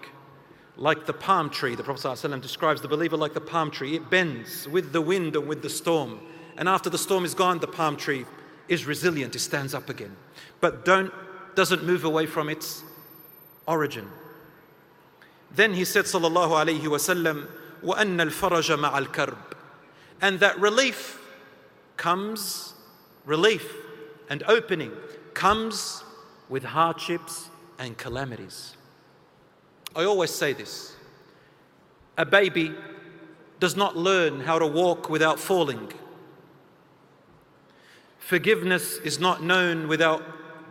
Like 0.75 1.05
the 1.05 1.13
palm 1.13 1.49
tree, 1.49 1.75
the 1.75 1.83
Prophet 1.83 2.07
ﷺ 2.07 2.41
describes 2.41 2.81
the 2.81 2.87
believer 2.87 3.17
like 3.17 3.33
the 3.33 3.41
palm 3.41 3.71
tree. 3.71 3.95
It 3.95 4.09
bends 4.09 4.67
with 4.67 4.91
the 4.91 5.01
wind 5.01 5.35
and 5.35 5.47
with 5.47 5.61
the 5.61 5.69
storm. 5.69 6.19
And 6.57 6.69
after 6.69 6.89
the 6.89 6.97
storm 6.97 7.25
is 7.25 7.33
gone, 7.33 7.59
the 7.59 7.67
palm 7.67 7.97
tree 7.97 8.25
is 8.67 8.85
resilient, 8.85 9.35
it 9.35 9.39
stands 9.39 9.73
up 9.73 9.89
again. 9.89 10.15
But 10.61 10.85
don't, 10.85 11.11
doesn't 11.55 11.83
move 11.83 12.03
away 12.03 12.25
from 12.25 12.49
its 12.49 12.83
origin. 13.67 14.07
Then 15.51 15.73
he 15.73 15.85
said, 15.85 16.05
Sallallahu 16.05 16.65
Alaihi 16.65 16.81
Wasallam, 16.81 17.47
وَأَنَّ 17.83 18.29
الْفَرَجَ 18.29 18.77
مَعَ 18.77 19.05
الْكَرْبِ 19.05 19.37
And 20.21 20.39
that 20.39 20.59
relief 20.59 21.21
comes, 21.95 22.73
relief 23.25 23.73
and 24.29 24.43
opening 24.43 24.91
comes 25.34 26.02
with 26.48 26.64
hardships 26.64 27.48
and 27.78 27.96
calamities. 27.96 28.76
I 29.94 30.04
always 30.04 30.30
say 30.30 30.52
this 30.52 30.94
a 32.16 32.24
baby 32.24 32.72
does 33.60 33.76
not 33.76 33.96
learn 33.96 34.40
how 34.40 34.58
to 34.58 34.66
walk 34.66 35.08
without 35.08 35.38
falling. 35.38 35.92
Forgiveness 38.18 38.98
is 38.98 39.18
not 39.18 39.42
known 39.42 39.88
without 39.88 40.22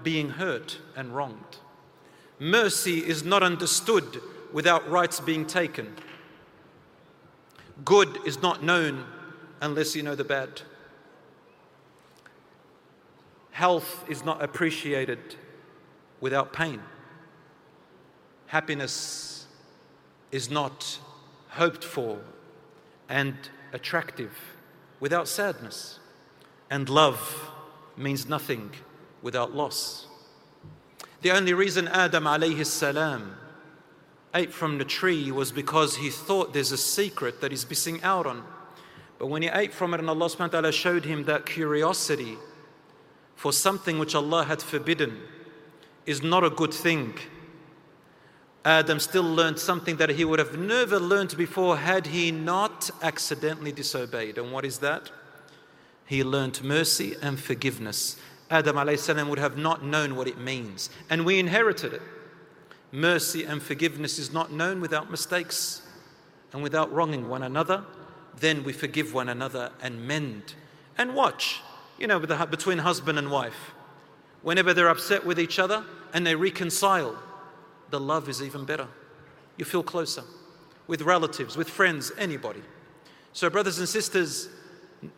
being 0.03 0.29
hurt 0.29 0.77
and 0.95 1.15
wronged. 1.15 1.57
Mercy 2.39 2.99
is 2.99 3.23
not 3.23 3.43
understood 3.43 4.21
without 4.51 4.89
rights 4.89 5.19
being 5.19 5.45
taken. 5.45 5.95
Good 7.85 8.19
is 8.25 8.41
not 8.41 8.63
known 8.63 9.05
unless 9.61 9.95
you 9.95 10.03
know 10.03 10.15
the 10.15 10.23
bad. 10.23 10.61
Health 13.51 14.05
is 14.09 14.23
not 14.23 14.41
appreciated 14.41 15.19
without 16.19 16.53
pain. 16.53 16.81
Happiness 18.47 19.45
is 20.31 20.49
not 20.49 20.99
hoped 21.49 21.83
for 21.83 22.19
and 23.09 23.35
attractive 23.73 24.31
without 24.99 25.27
sadness. 25.27 25.99
And 26.69 26.87
love 26.89 27.49
means 27.97 28.27
nothing 28.27 28.71
without 29.21 29.53
loss. 29.53 30.07
The 31.21 31.31
only 31.31 31.53
reason 31.53 31.87
Adam 31.89 32.23
alayhi 32.23 32.65
salam 32.65 33.35
ate 34.33 34.53
from 34.53 34.77
the 34.77 34.85
tree 34.85 35.29
was 35.31 35.51
because 35.51 35.97
he 35.97 36.09
thought 36.09 36.53
there's 36.53 36.71
a 36.71 36.77
secret 36.77 37.41
that 37.41 37.51
he's 37.51 37.69
missing 37.69 38.01
out 38.01 38.25
on. 38.25 38.43
But 39.19 39.27
when 39.27 39.41
he 39.41 39.49
ate 39.49 39.73
from 39.73 39.93
it 39.93 39.99
and 39.99 40.09
Allah 40.09 40.27
subhanahu 40.27 40.39
wa 40.39 40.47
ta'ala 40.47 40.71
showed 40.71 41.05
him 41.05 41.25
that 41.25 41.45
curiosity 41.45 42.37
for 43.41 43.51
something 43.51 43.97
which 43.97 44.13
Allah 44.13 44.43
had 44.43 44.61
forbidden 44.61 45.17
is 46.05 46.21
not 46.21 46.43
a 46.43 46.51
good 46.51 46.71
thing. 46.71 47.15
Adam 48.63 48.99
still 48.99 49.23
learned 49.23 49.57
something 49.57 49.97
that 49.97 50.09
he 50.09 50.23
would 50.23 50.37
have 50.37 50.59
never 50.59 50.99
learned 50.99 51.35
before 51.35 51.77
had 51.77 52.05
he 52.05 52.29
not 52.29 52.91
accidentally 53.01 53.71
disobeyed. 53.71 54.37
And 54.37 54.51
what 54.51 54.63
is 54.63 54.77
that? 54.77 55.09
He 56.05 56.23
learned 56.23 56.63
mercy 56.63 57.15
and 57.19 57.39
forgiveness. 57.39 58.15
Adam 58.51 58.95
salam 58.95 59.27
would 59.27 59.39
have 59.39 59.57
not 59.57 59.83
known 59.83 60.15
what 60.15 60.27
it 60.27 60.37
means, 60.37 60.91
and 61.09 61.25
we 61.25 61.39
inherited 61.39 61.93
it. 61.93 62.03
Mercy 62.91 63.43
and 63.43 63.59
forgiveness 63.59 64.19
is 64.19 64.31
not 64.31 64.51
known 64.51 64.79
without 64.79 65.09
mistakes 65.09 65.81
and 66.53 66.61
without 66.61 66.93
wronging 66.93 67.27
one 67.27 67.41
another. 67.41 67.85
Then 68.37 68.63
we 68.63 68.71
forgive 68.71 69.15
one 69.15 69.29
another 69.29 69.71
and 69.81 70.07
mend. 70.07 70.53
And 70.95 71.15
watch, 71.15 71.61
you 72.01 72.07
know, 72.07 72.19
between 72.19 72.79
husband 72.79 73.19
and 73.19 73.29
wife. 73.29 73.75
Whenever 74.41 74.73
they're 74.73 74.89
upset 74.89 75.23
with 75.23 75.39
each 75.39 75.59
other 75.59 75.85
and 76.13 76.25
they 76.25 76.33
reconcile, 76.33 77.15
the 77.91 77.99
love 77.99 78.27
is 78.27 78.41
even 78.41 78.65
better. 78.65 78.87
You 79.55 79.65
feel 79.65 79.83
closer 79.83 80.23
with 80.87 81.03
relatives, 81.03 81.55
with 81.55 81.69
friends, 81.69 82.11
anybody. 82.17 82.63
So, 83.33 83.51
brothers 83.51 83.77
and 83.77 83.87
sisters, 83.87 84.49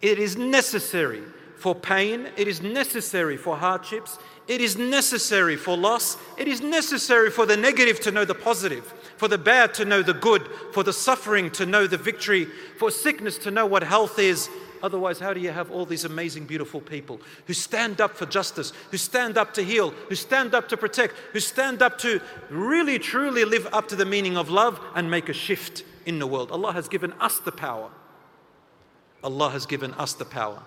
it 0.01 0.19
is 0.19 0.35
necessary 0.35 1.23
for 1.55 1.73
pain, 1.73 2.27
it 2.35 2.49
is 2.49 2.61
necessary 2.61 3.37
for 3.37 3.55
hardships, 3.55 4.19
it 4.49 4.59
is 4.59 4.77
necessary 4.77 5.55
for 5.55 5.77
loss, 5.77 6.17
it 6.37 6.49
is 6.49 6.59
necessary 6.59 7.31
for 7.31 7.45
the 7.45 7.55
negative 7.55 8.01
to 8.01 8.11
know 8.11 8.25
the 8.25 8.35
positive, 8.35 8.83
for 9.15 9.29
the 9.29 9.37
bad 9.37 9.73
to 9.75 9.85
know 9.85 10.01
the 10.01 10.13
good, 10.13 10.49
for 10.73 10.83
the 10.83 10.91
suffering 10.91 11.49
to 11.51 11.65
know 11.65 11.87
the 11.87 11.97
victory, 11.97 12.43
for 12.77 12.91
sickness 12.91 13.37
to 13.37 13.51
know 13.51 13.65
what 13.65 13.83
health 13.83 14.19
is. 14.19 14.49
Otherwise, 14.83 15.17
how 15.17 15.33
do 15.33 15.39
you 15.39 15.49
have 15.49 15.71
all 15.71 15.85
these 15.85 16.03
amazing, 16.03 16.45
beautiful 16.45 16.81
people 16.81 17.21
who 17.47 17.53
stand 17.53 18.01
up 18.01 18.17
for 18.17 18.25
justice, 18.25 18.73
who 18.91 18.97
stand 18.97 19.37
up 19.37 19.53
to 19.53 19.63
heal, 19.63 19.91
who 20.09 20.15
stand 20.15 20.53
up 20.53 20.67
to 20.67 20.75
protect, 20.75 21.15
who 21.31 21.39
stand 21.39 21.81
up 21.81 21.97
to 21.97 22.19
really, 22.49 22.99
truly 22.99 23.45
live 23.45 23.65
up 23.71 23.87
to 23.87 23.95
the 23.95 24.05
meaning 24.05 24.35
of 24.35 24.49
love 24.49 24.81
and 24.93 25.09
make 25.09 25.29
a 25.29 25.33
shift 25.33 25.85
in 26.05 26.19
the 26.19 26.27
world? 26.27 26.51
Allah 26.51 26.73
has 26.73 26.89
given 26.89 27.13
us 27.13 27.39
the 27.39 27.51
power. 27.51 27.89
Allah 29.23 29.51
has 29.51 29.65
given 29.65 29.93
us 29.93 30.11
the 30.11 30.25
power. 30.25 30.61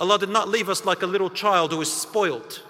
Allah 0.00 0.18
did 0.18 0.30
not 0.30 0.48
leave 0.48 0.68
us 0.68 0.84
like 0.84 1.02
a 1.02 1.06
little 1.06 1.30
child 1.30 1.70
who 1.70 1.80
is 1.80 1.92
spoilt. 1.92 2.60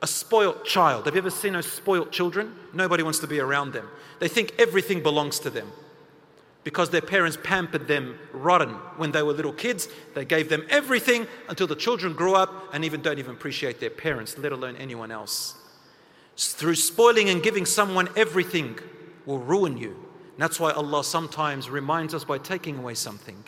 A 0.00 0.06
spoilt 0.06 0.64
child. 0.64 1.06
Have 1.06 1.16
you 1.16 1.20
ever 1.20 1.30
seen 1.30 1.54
those 1.54 1.68
spoilt 1.68 2.12
children? 2.12 2.54
Nobody 2.72 3.02
wants 3.02 3.18
to 3.18 3.26
be 3.26 3.40
around 3.40 3.72
them. 3.72 3.88
They 4.20 4.28
think 4.28 4.54
everything 4.60 5.02
belongs 5.02 5.40
to 5.40 5.50
them 5.50 5.72
because 6.66 6.90
their 6.90 7.00
parents 7.00 7.38
pampered 7.44 7.86
them 7.86 8.18
rotten 8.32 8.70
when 8.96 9.12
they 9.12 9.22
were 9.22 9.32
little 9.32 9.52
kids. 9.52 9.86
They 10.14 10.24
gave 10.24 10.48
them 10.48 10.66
everything 10.68 11.28
until 11.48 11.68
the 11.68 11.76
children 11.76 12.12
grew 12.12 12.34
up 12.34 12.74
and 12.74 12.84
even 12.84 13.02
don't 13.02 13.20
even 13.20 13.36
appreciate 13.36 13.78
their 13.78 13.88
parents, 13.88 14.36
let 14.36 14.50
alone 14.50 14.74
anyone 14.74 15.12
else. 15.12 15.54
Through 16.36 16.74
spoiling 16.74 17.28
and 17.28 17.40
giving 17.40 17.66
someone 17.66 18.08
everything 18.16 18.80
will 19.26 19.38
ruin 19.38 19.78
you. 19.78 19.90
And 19.90 20.38
that's 20.38 20.58
why 20.58 20.72
Allah 20.72 21.04
sometimes 21.04 21.70
reminds 21.70 22.14
us 22.14 22.24
by 22.24 22.38
taking 22.38 22.78
away 22.78 22.94
something. 22.94 23.44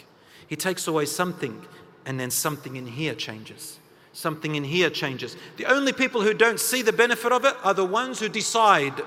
He 0.46 0.54
takes 0.54 0.86
away 0.86 1.04
something 1.04 1.66
and 2.06 2.20
then 2.20 2.30
something 2.30 2.76
in 2.76 2.86
here 2.86 3.16
changes. 3.16 3.80
Something 4.12 4.54
in 4.54 4.62
here 4.62 4.90
changes. 4.90 5.36
The 5.56 5.66
only 5.66 5.92
people 5.92 6.22
who 6.22 6.34
don't 6.34 6.60
see 6.60 6.82
the 6.82 6.92
benefit 6.92 7.32
of 7.32 7.44
it 7.44 7.56
are 7.64 7.74
the 7.74 7.84
ones 7.84 8.20
who 8.20 8.28
decide 8.28 9.02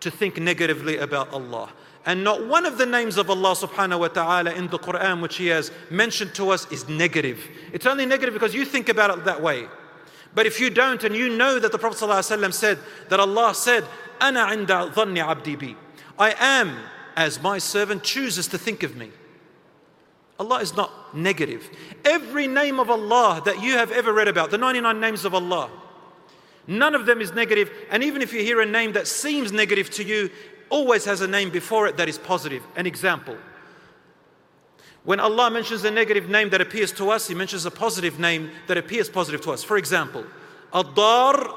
to 0.00 0.10
think 0.10 0.36
negatively 0.36 0.98
about 0.98 1.32
Allah. 1.32 1.72
And 2.04 2.24
not 2.24 2.46
one 2.48 2.66
of 2.66 2.78
the 2.78 2.86
names 2.86 3.16
of 3.16 3.30
Allah 3.30 3.54
subhanahu 3.54 4.00
wa 4.00 4.08
ta'ala 4.08 4.52
in 4.52 4.68
the 4.68 4.78
Quran 4.78 5.22
which 5.22 5.36
He 5.36 5.46
has 5.48 5.70
mentioned 5.90 6.34
to 6.34 6.50
us 6.50 6.70
is 6.72 6.88
negative. 6.88 7.48
It's 7.72 7.86
only 7.86 8.06
negative 8.06 8.34
because 8.34 8.54
you 8.54 8.64
think 8.64 8.88
about 8.88 9.16
it 9.16 9.24
that 9.24 9.40
way. 9.40 9.66
But 10.34 10.46
if 10.46 10.60
you 10.60 10.70
don't 10.70 11.04
and 11.04 11.14
you 11.14 11.28
know 11.28 11.58
that 11.58 11.72
the 11.72 11.78
Prophet 11.78 11.98
ﷺ 11.98 12.54
said 12.54 12.78
that 13.08 13.20
Allah 13.20 13.54
said, 13.54 13.84
Ana 14.20 14.46
inda 14.46 14.92
dhanni 14.92 15.18
abdi 15.18 15.56
bi. 15.56 15.76
I 16.18 16.34
am 16.38 16.76
as 17.16 17.40
my 17.42 17.58
servant 17.58 18.02
chooses 18.02 18.48
to 18.48 18.58
think 18.58 18.82
of 18.82 18.96
me. 18.96 19.10
Allah 20.38 20.60
is 20.60 20.74
not 20.74 21.14
negative. 21.14 21.70
Every 22.04 22.46
name 22.46 22.80
of 22.80 22.90
Allah 22.90 23.42
that 23.44 23.62
you 23.62 23.72
have 23.72 23.92
ever 23.92 24.12
read 24.12 24.28
about, 24.28 24.50
the 24.50 24.58
99 24.58 24.98
names 24.98 25.24
of 25.24 25.34
Allah, 25.34 25.70
none 26.66 26.94
of 26.94 27.06
them 27.06 27.20
is 27.20 27.32
negative. 27.32 27.70
And 27.90 28.02
even 28.02 28.22
if 28.22 28.32
you 28.32 28.40
hear 28.40 28.60
a 28.60 28.66
name 28.66 28.92
that 28.94 29.06
seems 29.06 29.52
negative 29.52 29.90
to 29.90 30.04
you, 30.04 30.30
always 30.72 31.04
has 31.04 31.20
a 31.20 31.28
name 31.28 31.50
before 31.50 31.86
it 31.86 31.98
that 31.98 32.08
is 32.08 32.18
positive. 32.18 32.62
An 32.74 32.86
example. 32.86 33.36
When 35.04 35.20
Allah 35.20 35.50
mentions 35.50 35.84
a 35.84 35.90
negative 35.90 36.28
name 36.28 36.48
that 36.50 36.60
appears 36.60 36.92
to 36.92 37.10
us, 37.10 37.28
He 37.28 37.34
mentions 37.34 37.66
a 37.66 37.70
positive 37.70 38.18
name 38.18 38.50
that 38.68 38.78
appears 38.78 39.08
positive 39.10 39.40
to 39.42 39.52
us. 39.52 39.62
For 39.62 39.76
example, 39.76 40.24
Ad-Dar, 40.72 41.48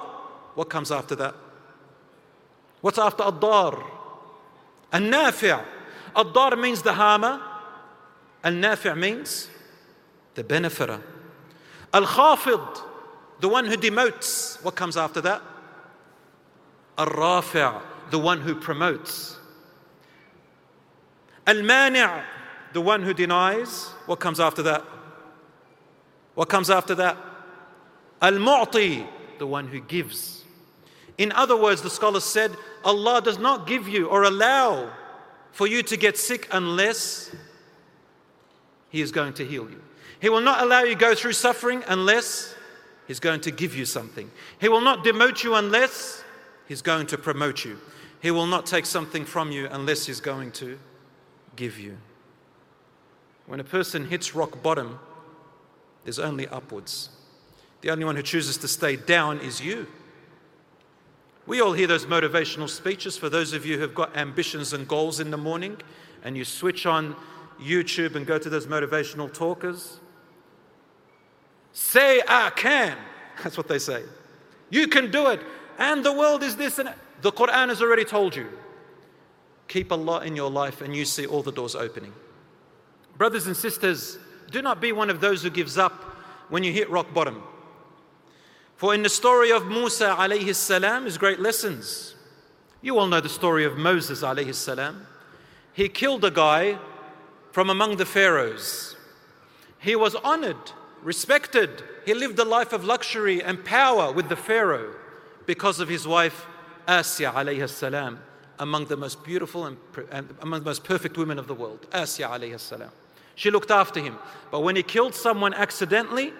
what 0.55 0.69
comes 0.69 0.91
after 0.91 1.15
that? 1.15 1.35
What's 2.81 2.97
after 2.97 3.23
Ad-Dar? 3.23 3.83
An-Nafi'. 4.91 5.63
Ad-Dar 6.15 6.55
means 6.55 6.81
the 6.81 6.93
harmer. 6.93 7.41
Al-Nafi' 8.43 8.97
means 8.97 9.47
the 10.33 10.43
benefiter. 10.43 11.01
Al-Khafid, 11.93 12.81
the 13.39 13.47
one 13.47 13.65
who 13.65 13.77
demotes. 13.77 14.61
What 14.63 14.75
comes 14.75 14.97
after 14.97 15.21
that? 15.21 15.41
Al-Rafi', 16.97 17.81
the 18.11 18.19
one 18.19 18.41
who 18.41 18.55
promotes. 18.55 19.37
Al 21.47 21.61
Mani', 21.61 22.23
the 22.73 22.81
one 22.81 23.03
who 23.03 23.13
denies. 23.13 23.85
What 24.05 24.19
comes 24.19 24.39
after 24.39 24.63
that? 24.63 24.83
What 26.33 26.49
comes 26.49 26.69
after 26.69 26.95
that? 26.95 27.17
Al 28.21 28.33
Mu'ti, 28.33 29.05
the 29.39 29.47
one 29.47 29.67
who 29.67 29.79
gives. 29.79 30.43
In 31.17 31.31
other 31.31 31.55
words, 31.55 31.81
the 31.81 31.89
scholars 31.89 32.25
said, 32.25 32.51
Allah 32.83 33.21
does 33.21 33.39
not 33.39 33.67
give 33.67 33.87
you 33.87 34.07
or 34.07 34.23
allow 34.23 34.91
for 35.51 35.67
you 35.67 35.81
to 35.83 35.95
get 35.95 36.17
sick 36.17 36.47
unless 36.51 37.33
He 38.89 39.01
is 39.01 39.11
going 39.11 39.33
to 39.33 39.45
heal 39.45 39.69
you. 39.69 39.81
He 40.19 40.27
will 40.27 40.41
not 40.41 40.61
allow 40.61 40.81
you 40.81 40.95
go 40.95 41.15
through 41.15 41.33
suffering 41.33 41.83
unless 41.87 42.53
He's 43.07 43.21
going 43.21 43.39
to 43.41 43.51
give 43.51 43.75
you 43.75 43.85
something. 43.85 44.29
He 44.59 44.67
will 44.67 44.81
not 44.81 45.05
demote 45.05 45.43
you 45.43 45.55
unless 45.55 46.24
He's 46.67 46.81
going 46.81 47.07
to 47.07 47.17
promote 47.17 47.65
you. 47.65 47.79
He 48.21 48.31
will 48.31 48.47
not 48.47 48.65
take 48.65 48.85
something 48.85 49.25
from 49.25 49.51
you 49.51 49.67
unless 49.71 50.05
He's 50.05 50.19
going 50.19 50.51
to 50.53 50.79
give 51.55 51.79
you. 51.79 51.97
When 53.45 53.59
a 53.59 53.63
person 53.63 54.07
hits 54.07 54.33
rock 54.33 54.63
bottom, 54.63 54.99
there's 56.03 56.19
only 56.19 56.47
upwards. 56.47 57.09
The 57.81 57.91
only 57.91 58.05
one 58.05 58.15
who 58.15 58.23
chooses 58.23 58.57
to 58.57 58.67
stay 58.67 58.95
down 58.95 59.39
is 59.39 59.61
you. 59.61 59.87
We 61.47 61.61
all 61.61 61.73
hear 61.73 61.85
those 61.85 62.07
motivational 62.07 62.67
speeches 62.67 63.17
for 63.17 63.29
those 63.29 63.53
of 63.53 63.65
you 63.65 63.77
who've 63.77 63.93
got 63.93 64.17
ambitions 64.17 64.73
and 64.73 64.87
goals 64.87 65.19
in 65.19 65.29
the 65.29 65.37
morning 65.37 65.77
and 66.23 66.35
you 66.35 66.43
switch 66.43 66.87
on 66.87 67.15
YouTube 67.61 68.15
and 68.15 68.25
go 68.25 68.39
to 68.39 68.49
those 68.49 68.65
motivational 68.65 69.31
talkers. 69.31 69.99
Say, 71.73 72.21
I 72.27 72.49
can. 72.49 72.97
That's 73.43 73.57
what 73.57 73.67
they 73.67 73.77
say. 73.77 74.03
You 74.71 74.87
can 74.87 75.11
do 75.11 75.27
it. 75.27 75.41
And 75.77 76.03
the 76.03 76.13
world 76.13 76.43
is 76.43 76.55
this 76.55 76.79
and 76.79 76.93
the 77.21 77.31
Quran 77.31 77.69
has 77.69 77.81
already 77.81 78.05
told 78.05 78.35
you. 78.35 78.47
Keep 79.67 79.91
Allah 79.91 80.21
in 80.23 80.35
your 80.35 80.49
life 80.49 80.81
and 80.81 80.95
you 80.95 81.05
see 81.05 81.25
all 81.25 81.41
the 81.41 81.51
doors 81.51 81.75
opening. 81.75 82.13
Brothers 83.17 83.47
and 83.47 83.55
sisters, 83.55 84.17
do 84.51 84.61
not 84.61 84.79
be 84.79 84.91
one 84.91 85.09
of 85.09 85.21
those 85.21 85.41
who 85.43 85.49
gives 85.49 85.77
up 85.77 85.93
when 86.49 86.63
you 86.63 86.71
hit 86.71 86.89
rock 86.89 87.13
bottom. 87.13 87.41
For 88.75 88.93
in 88.93 89.03
the 89.03 89.09
story 89.09 89.51
of 89.51 89.67
Musa 89.67 90.15
alayhi 90.17 90.53
salam 90.53 91.07
is 91.07 91.17
great 91.17 91.39
lessons. 91.39 92.15
You 92.81 92.99
all 92.99 93.07
know 93.07 93.21
the 93.21 93.29
story 93.29 93.65
of 93.65 93.77
Moses 93.77 94.21
alayhi 94.21 94.53
salam. 94.53 95.07
He 95.73 95.89
killed 95.89 96.23
a 96.23 96.31
guy 96.31 96.77
from 97.51 97.69
among 97.69 97.97
the 97.97 98.05
pharaohs. 98.05 98.95
He 99.79 99.95
was 99.95 100.15
honored, 100.15 100.71
respected. 101.01 101.83
He 102.05 102.13
lived 102.13 102.37
a 102.37 102.45
life 102.45 102.73
of 102.73 102.83
luxury 102.83 103.41
and 103.41 103.63
power 103.65 104.11
with 104.11 104.29
the 104.29 104.35
pharaoh 104.35 104.93
because 105.45 105.79
of 105.79 105.89
his 105.89 106.07
wife 106.07 106.47
Asya 106.87 107.33
alayhi 107.33 107.67
salam, 107.69 108.19
among 108.59 108.85
the 108.85 108.97
most 108.97 109.23
beautiful 109.23 109.65
and, 109.65 109.77
and 110.11 110.35
among 110.41 110.61
the 110.61 110.65
most 110.65 110.83
perfect 110.83 111.17
women 111.17 111.39
of 111.39 111.47
the 111.47 111.53
world. 111.53 111.87
Asya 111.91 112.29
alayhi 112.29 112.59
salam. 112.59 112.91
She 113.35 113.51
looked 113.51 113.71
after 113.71 113.99
him. 113.99 114.17
But 114.51 114.61
when 114.61 114.75
he 114.75 114.83
killed 114.83 115.13
someone 115.13 115.53
accidentally, 115.53 116.33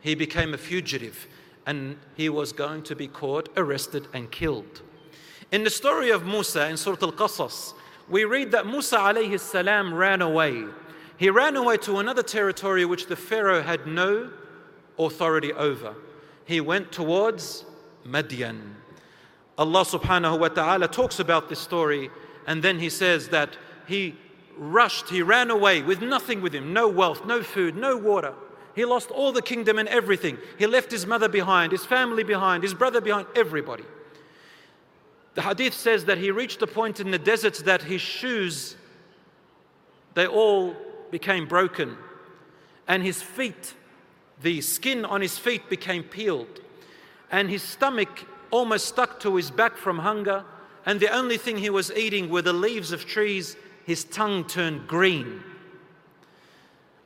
he 0.00 0.14
became 0.14 0.54
a 0.54 0.58
fugitive 0.58 1.26
and 1.66 1.98
he 2.16 2.28
was 2.28 2.52
going 2.52 2.82
to 2.84 2.96
be 2.96 3.08
caught, 3.08 3.50
arrested, 3.56 4.08
and 4.14 4.30
killed. 4.30 4.80
In 5.52 5.64
the 5.64 5.70
story 5.70 6.10
of 6.10 6.24
Musa 6.24 6.68
in 6.68 6.76
Surah 6.76 6.96
Al 7.02 7.12
Qasas, 7.12 7.74
we 8.08 8.24
read 8.24 8.52
that 8.52 8.66
Musa 8.66 8.96
alayhi 8.96 9.38
salam 9.38 9.92
ran 9.92 10.22
away. 10.22 10.64
He 11.18 11.28
ran 11.28 11.56
away 11.56 11.76
to 11.78 11.98
another 11.98 12.22
territory 12.22 12.84
which 12.84 13.06
the 13.06 13.16
Pharaoh 13.16 13.62
had 13.62 13.86
no 13.86 14.30
authority 14.98 15.52
over. 15.52 15.94
He 16.44 16.60
went 16.60 16.92
towards 16.92 17.64
Madian. 18.08 18.74
Allah 19.56 19.84
subhanahu 19.84 20.38
wa 20.38 20.48
ta'ala 20.48 20.88
talks 20.88 21.18
about 21.18 21.48
this 21.48 21.58
story 21.58 22.10
and 22.46 22.62
then 22.62 22.78
he 22.78 22.88
says 22.88 23.28
that 23.28 23.56
he 23.86 24.16
rushed, 24.56 25.10
he 25.10 25.22
ran 25.22 25.50
away 25.50 25.82
with 25.82 26.00
nothing 26.00 26.40
with 26.40 26.54
him 26.54 26.72
no 26.72 26.88
wealth, 26.88 27.26
no 27.26 27.42
food, 27.42 27.76
no 27.76 27.96
water. 27.96 28.34
He 28.74 28.84
lost 28.84 29.10
all 29.10 29.32
the 29.32 29.42
kingdom 29.42 29.78
and 29.78 29.88
everything. 29.88 30.38
He 30.56 30.66
left 30.66 30.90
his 30.90 31.04
mother 31.04 31.28
behind, 31.28 31.72
his 31.72 31.84
family 31.84 32.22
behind, 32.22 32.62
his 32.62 32.74
brother 32.74 33.00
behind, 33.00 33.26
everybody. 33.34 33.84
The 35.34 35.42
hadith 35.42 35.74
says 35.74 36.04
that 36.04 36.18
he 36.18 36.30
reached 36.30 36.62
a 36.62 36.66
point 36.66 37.00
in 37.00 37.10
the 37.10 37.18
desert 37.18 37.54
that 37.64 37.82
his 37.82 38.00
shoes, 38.00 38.76
they 40.14 40.26
all 40.26 40.76
became 41.10 41.46
broken. 41.46 41.96
And 42.86 43.02
his 43.02 43.20
feet, 43.20 43.74
the 44.42 44.60
skin 44.60 45.04
on 45.04 45.20
his 45.20 45.38
feet 45.38 45.68
became 45.68 46.02
peeled 46.02 46.60
And 47.31 47.49
his 47.49 47.63
stomach 47.63 48.25
almost 48.51 48.85
stuck 48.87 49.19
to 49.21 49.35
his 49.35 49.49
back 49.51 49.77
from 49.77 49.99
hunger. 49.99 50.43
And 50.85 50.99
the 50.99 51.09
only 51.09 51.37
thing 51.37 51.57
he 51.57 51.69
was 51.69 51.91
eating 51.93 52.29
were 52.29 52.41
the 52.41 52.53
leaves 52.53 52.91
of 52.91 53.05
trees. 53.05 53.55
His 53.85 54.03
tongue 54.03 54.45
turned 54.45 54.87
green. 54.87 55.43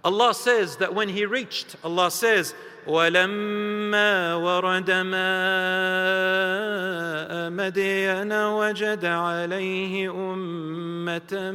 Allah 0.04 0.34
says 0.34 0.78
that 0.78 0.94
when 0.94 1.10
he 1.10 1.26
reached, 1.26 1.76
Allah 1.84 2.12
says, 2.12 2.54
ولما 2.88 4.36
ورد 4.36 4.92
ماء 4.92 5.18
مدين 7.50 8.32
وجد 8.32 9.06
عليه 9.06 10.12
أمة 10.12 11.52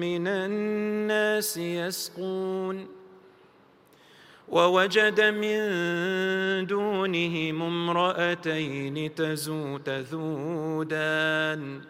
من 0.00 0.26
الناس 0.26 1.56
يسقون 1.56 2.95
ووجد 4.47 5.21
من 5.21 5.59
دونهم 6.65 7.61
امرأتين 7.61 9.15
تذودان 9.83 11.81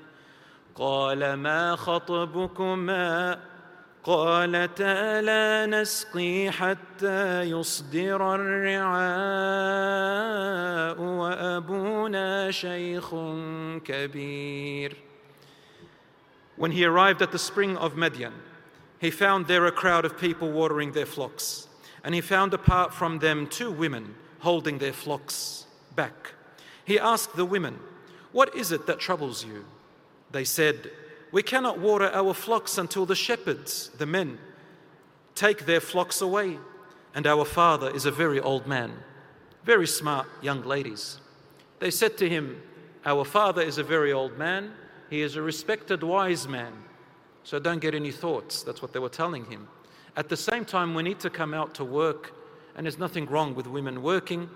قال 0.75 1.33
ما 1.33 1.75
خطبكما 1.75 3.39
قالتا 4.03 5.21
لا 5.21 5.65
نسقي 5.65 6.51
حتى 6.51 7.41
يصدر 7.41 8.35
الرعاء 8.35 8.97
وابونا 11.01 12.51
شيخ 12.51 13.15
كبير 13.85 14.97
When 16.55 16.71
he 16.71 16.85
arrived 16.85 17.21
at 17.21 17.31
the 17.31 17.37
spring 17.37 17.77
of 17.77 17.93
Madian, 17.93 18.33
he 18.99 19.11
found 19.11 19.45
there 19.45 19.67
a 19.67 19.71
crowd 19.71 20.05
of 20.05 20.17
people 20.17 20.51
watering 20.51 20.91
their 20.93 21.05
flocks, 21.05 21.66
and 22.07 22.15
he 22.15 22.21
found 22.21 22.53
apart 22.53 22.93
from 22.93 23.19
them 23.19 23.45
two 23.47 23.69
women 23.69 24.15
holding 24.39 24.77
their 24.77 24.93
flocks 24.93 25.65
back. 25.93 26.31
He 26.85 26.97
asked 26.97 27.35
the 27.35 27.43
women, 27.43 27.79
What 28.31 28.55
is 28.55 28.71
it 28.71 28.87
that 28.87 29.01
troubles 29.01 29.43
you? 29.43 29.65
They 30.31 30.45
said, 30.45 30.89
we 31.33 31.43
cannot 31.43 31.79
water 31.79 32.09
our 32.13 32.33
flocks 32.33 32.77
until 32.77 33.05
the 33.05 33.13
shepherds, 33.13 33.89
the 33.97 34.05
men, 34.05 34.37
take 35.35 35.65
their 35.65 35.81
flocks 35.81 36.21
away. 36.21 36.59
And 37.13 37.27
our 37.27 37.43
father 37.43 37.89
is 37.89 38.05
a 38.05 38.11
very 38.11 38.39
old 38.39 38.67
man. 38.67 38.93
Very 39.65 39.85
smart 39.85 40.27
young 40.41 40.63
ladies. 40.63 41.19
They 41.79 41.91
said 41.91 42.17
to 42.19 42.29
him, 42.29 42.61
Our 43.05 43.25
father 43.25 43.61
is 43.61 43.79
a 43.79 43.83
very 43.83 44.13
old 44.13 44.37
man. 44.37 44.71
He 45.09 45.19
is 45.19 45.35
a 45.35 45.41
respected 45.41 46.03
wise 46.03 46.47
man. 46.47 46.71
So 47.43 47.59
don't 47.59 47.81
get 47.81 47.93
any 47.93 48.11
thoughts. 48.11 48.63
That's 48.63 48.81
what 48.81 48.93
they 48.93 48.99
were 48.99 49.09
telling 49.09 49.43
him. 49.51 49.67
At 50.17 50.29
the 50.29 50.35
same 50.35 50.65
time, 50.65 50.95
we 50.95 51.03
need 51.03 51.19
to 51.19 51.29
come 51.29 51.53
out 51.53 51.75
to 51.75 51.85
work, 51.85 52.33
and 52.75 52.87
there's 52.87 52.97
nothing 52.97 53.27
wrong 53.27 53.53
with 53.53 53.67
women 53.67 54.01
working 54.01 54.49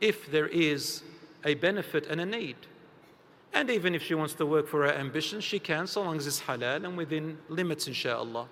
if 0.00 0.30
there 0.30 0.46
is 0.46 1.02
a 1.44 1.54
benefit 1.54 2.06
and 2.06 2.20
a 2.20 2.24
need. 2.24 2.54
And 3.52 3.68
even 3.68 3.96
if 3.96 4.02
she 4.04 4.14
wants 4.14 4.34
to 4.34 4.46
work 4.46 4.68
for 4.68 4.86
her 4.86 4.92
ambitions, 4.92 5.42
she 5.42 5.58
can, 5.58 5.88
so 5.88 6.02
long 6.02 6.18
as 6.18 6.28
it's 6.28 6.40
halal 6.42 6.84
and 6.84 6.96
within 6.96 7.36
limits, 7.48 7.88
inshallah. 7.88 8.46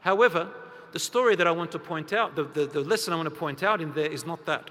However, 0.00 0.48
the 0.92 1.00
story 1.00 1.34
that 1.34 1.48
I 1.48 1.50
want 1.50 1.72
to 1.72 1.80
point 1.80 2.12
out, 2.12 2.36
the, 2.36 2.44
the, 2.44 2.66
the, 2.66 2.80
lesson 2.80 3.12
I 3.12 3.16
want 3.16 3.28
to 3.28 3.34
point 3.34 3.64
out 3.64 3.80
in 3.80 3.92
there 3.92 4.10
is 4.10 4.24
not 4.24 4.46
that. 4.46 4.70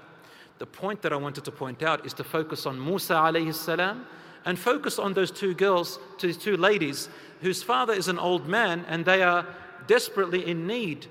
The 0.58 0.66
point 0.66 1.02
that 1.02 1.12
I 1.12 1.16
wanted 1.16 1.44
to 1.44 1.52
point 1.52 1.82
out 1.82 2.06
is 2.06 2.14
to 2.14 2.24
focus 2.24 2.64
on 2.64 2.82
Musa 2.82 3.12
alayhi 3.12 3.54
salam 3.54 4.06
and 4.46 4.58
focus 4.58 4.98
on 4.98 5.12
those 5.12 5.30
two 5.30 5.52
girls, 5.52 5.98
these 6.20 6.38
two 6.38 6.56
ladies, 6.56 7.10
whose 7.42 7.62
father 7.62 7.92
is 7.92 8.08
an 8.08 8.18
old 8.18 8.48
man 8.48 8.86
and 8.88 9.04
they 9.04 9.22
are 9.22 9.46
desperately 9.86 10.48
in 10.48 10.66
need 10.66 11.06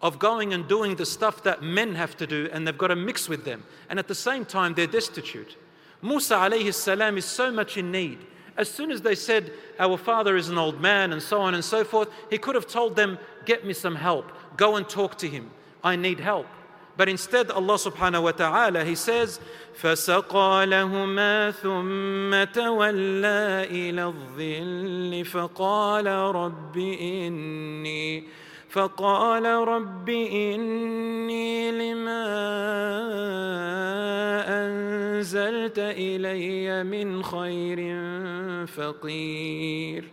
of 0.00 0.18
going 0.18 0.52
and 0.52 0.66
doing 0.66 0.96
the 0.96 1.06
stuff 1.06 1.42
that 1.44 1.62
men 1.62 1.94
have 1.94 2.16
to 2.16 2.26
do 2.26 2.48
and 2.52 2.66
they've 2.66 2.76
got 2.76 2.88
to 2.88 2.96
mix 2.96 3.28
with 3.28 3.44
them. 3.44 3.62
And 3.88 3.98
at 3.98 4.08
the 4.08 4.14
same 4.14 4.44
time, 4.44 4.74
they're 4.74 4.86
destitute. 4.86 5.56
Musa 6.02 6.34
alayhi 6.34 6.74
salam 6.74 7.16
is 7.16 7.24
so 7.24 7.52
much 7.52 7.76
in 7.76 7.92
need. 7.92 8.18
As 8.56 8.68
soon 8.68 8.90
as 8.90 9.00
they 9.00 9.14
said, 9.14 9.52
Our 9.78 9.96
father 9.96 10.36
is 10.36 10.48
an 10.48 10.58
old 10.58 10.80
man, 10.80 11.12
and 11.12 11.22
so 11.22 11.40
on 11.40 11.54
and 11.54 11.64
so 11.64 11.84
forth, 11.84 12.08
he 12.28 12.36
could 12.36 12.54
have 12.54 12.66
told 12.66 12.96
them, 12.96 13.18
Get 13.46 13.64
me 13.64 13.72
some 13.72 13.94
help. 13.94 14.30
Go 14.56 14.76
and 14.76 14.86
talk 14.88 15.16
to 15.18 15.28
him. 15.28 15.50
I 15.82 15.96
need 15.96 16.20
help. 16.20 16.46
But 16.96 17.08
instead, 17.08 17.50
Allah 17.50 17.74
subhanahu 17.74 18.22
wa 18.24 18.32
ta'ala, 18.32 18.84
He 18.84 18.94
says, 18.94 19.40
فسقى 19.80 20.66
لهما 20.66 21.50
ثم 21.50 22.52
تولى 22.52 23.66
إلى 23.70 24.04
الظل 24.04 25.24
فقال 25.24 26.06
رب 26.06 26.76
إني 26.76 28.24
فقال 28.68 29.44
رب 29.44 30.08
إني 30.08 31.72
لما 31.72 32.24
أنزلت 34.48 35.78
إلي 35.78 36.84
من 36.84 37.22
خير 37.22 37.78
فقير 38.66 40.04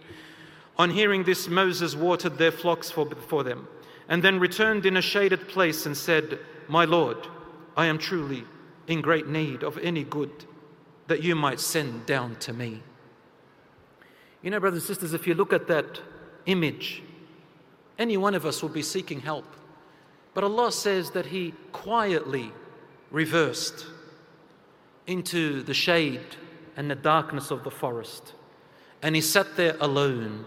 On 0.78 0.90
hearing 0.90 1.24
this, 1.26 1.50
Moses 1.50 1.94
watered 1.94 2.38
their 2.38 2.52
flocks 2.52 2.90
for, 2.90 3.06
for 3.28 3.44
them, 3.44 3.68
and 4.08 4.24
then 4.24 4.40
returned 4.40 4.86
in 4.86 4.96
a 4.96 5.02
shaded 5.02 5.50
place 5.50 5.86
and 5.86 5.96
said, 5.96 6.40
My 6.70 6.86
Lord, 6.86 7.18
I 7.76 7.88
am 7.88 7.98
truly 7.98 8.46
in 8.88 9.02
great 9.02 9.28
need 9.28 9.64
of 9.64 9.78
any 9.80 10.06
good 10.06 10.46
that 11.08 11.22
you 11.22 11.36
might 11.36 11.60
send 11.60 12.06
down 12.06 12.36
to 12.38 12.54
me. 12.54 12.82
You 14.42 14.52
know, 14.52 14.60
brothers 14.60 14.84
and 14.84 14.88
sisters, 14.88 15.14
if 15.14 15.28
you 15.28 15.34
look 15.34 15.52
at 15.52 15.68
that 15.68 16.02
image, 16.46 17.04
any 17.99 18.17
one 18.17 18.35
of 18.35 18.45
us 18.45 18.63
will 18.63 18.71
be 18.71 18.83
seeking 18.83 19.21
help. 19.21 19.47
But 20.35 20.45
Allah 20.45 20.73
says 20.73 21.11
that 21.11 21.27
He 21.27 21.55
quietly 21.73 22.53
reversed 23.11 23.87
into 25.07 25.63
the 25.63 25.75
shade 25.75 26.37
and 26.77 26.91
the 26.91 26.97
darkness 26.97 27.51
of 27.51 27.63
the 27.63 27.71
forest. 27.71 28.33
And 29.03 29.15
He 29.15 29.21
sat 29.21 29.57
there 29.57 29.77
alone 29.81 30.45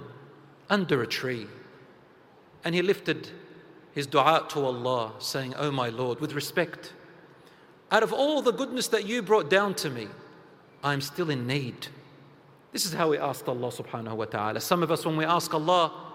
under 0.69 1.01
a 1.01 1.07
tree. 1.07 1.47
And 2.63 2.75
He 2.75 2.81
lifted 2.81 3.29
his 3.97 4.05
dua 4.05 4.45
to 4.49 4.63
Allah, 4.63 5.13
saying, 5.17 5.55
Oh 5.57 5.71
my 5.71 5.89
Lord, 5.89 6.19
with 6.19 6.33
respect, 6.33 6.93
out 7.89 8.03
of 8.03 8.13
all 8.13 8.43
the 8.43 8.53
goodness 8.53 8.87
that 8.89 9.07
you 9.07 9.23
brought 9.23 9.49
down 9.49 9.73
to 9.73 9.89
me, 9.89 10.07
I'm 10.83 11.01
still 11.01 11.31
in 11.31 11.47
need. 11.47 11.87
This 12.71 12.85
is 12.85 12.93
how 12.93 13.09
we 13.09 13.17
ask 13.17 13.47
Allah 13.47 13.71
subhanahu 13.71 14.15
wa 14.15 14.25
ta'ala. 14.25 14.61
Some 14.61 14.83
of 14.83 14.91
us, 14.91 15.03
when 15.03 15.17
we 15.17 15.25
ask 15.25 15.51
Allah, 15.51 16.06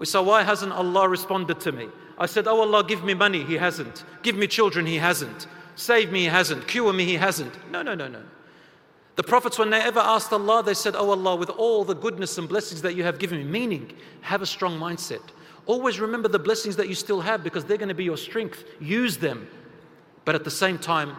we 0.00 0.06
say, 0.06 0.18
Why 0.18 0.42
hasn't 0.42 0.72
Allah 0.72 1.08
responded 1.08 1.60
to 1.60 1.72
me? 1.72 1.88
I 2.18 2.26
said, 2.26 2.48
Oh 2.48 2.60
Allah, 2.60 2.82
give 2.82 3.04
me 3.04 3.14
money. 3.14 3.44
He 3.44 3.58
hasn't. 3.58 4.02
Give 4.22 4.34
me 4.34 4.48
children. 4.48 4.86
He 4.86 4.96
hasn't. 4.96 5.46
Save 5.76 6.10
me. 6.10 6.20
He 6.20 6.26
hasn't. 6.26 6.66
Cure 6.66 6.92
me. 6.92 7.04
He 7.04 7.14
hasn't. 7.14 7.70
No, 7.70 7.82
no, 7.82 7.94
no, 7.94 8.08
no. 8.08 8.22
The 9.16 9.22
prophets, 9.22 9.58
when 9.58 9.68
they 9.68 9.80
ever 9.80 10.00
asked 10.00 10.32
Allah, 10.32 10.62
they 10.62 10.72
said, 10.72 10.96
Oh 10.96 11.10
Allah, 11.10 11.36
with 11.36 11.50
all 11.50 11.84
the 11.84 11.94
goodness 11.94 12.38
and 12.38 12.48
blessings 12.48 12.80
that 12.80 12.94
you 12.94 13.04
have 13.04 13.18
given 13.18 13.38
me, 13.38 13.44
meaning 13.44 13.92
have 14.22 14.40
a 14.40 14.46
strong 14.46 14.80
mindset. 14.80 15.22
Always 15.66 16.00
remember 16.00 16.28
the 16.28 16.38
blessings 16.38 16.76
that 16.76 16.88
you 16.88 16.94
still 16.94 17.20
have 17.20 17.44
because 17.44 17.66
they're 17.66 17.76
going 17.76 17.90
to 17.90 17.94
be 17.94 18.04
your 18.04 18.16
strength. 18.16 18.64
Use 18.80 19.18
them. 19.18 19.46
But 20.24 20.34
at 20.34 20.44
the 20.44 20.50
same 20.50 20.78
time, 20.78 21.14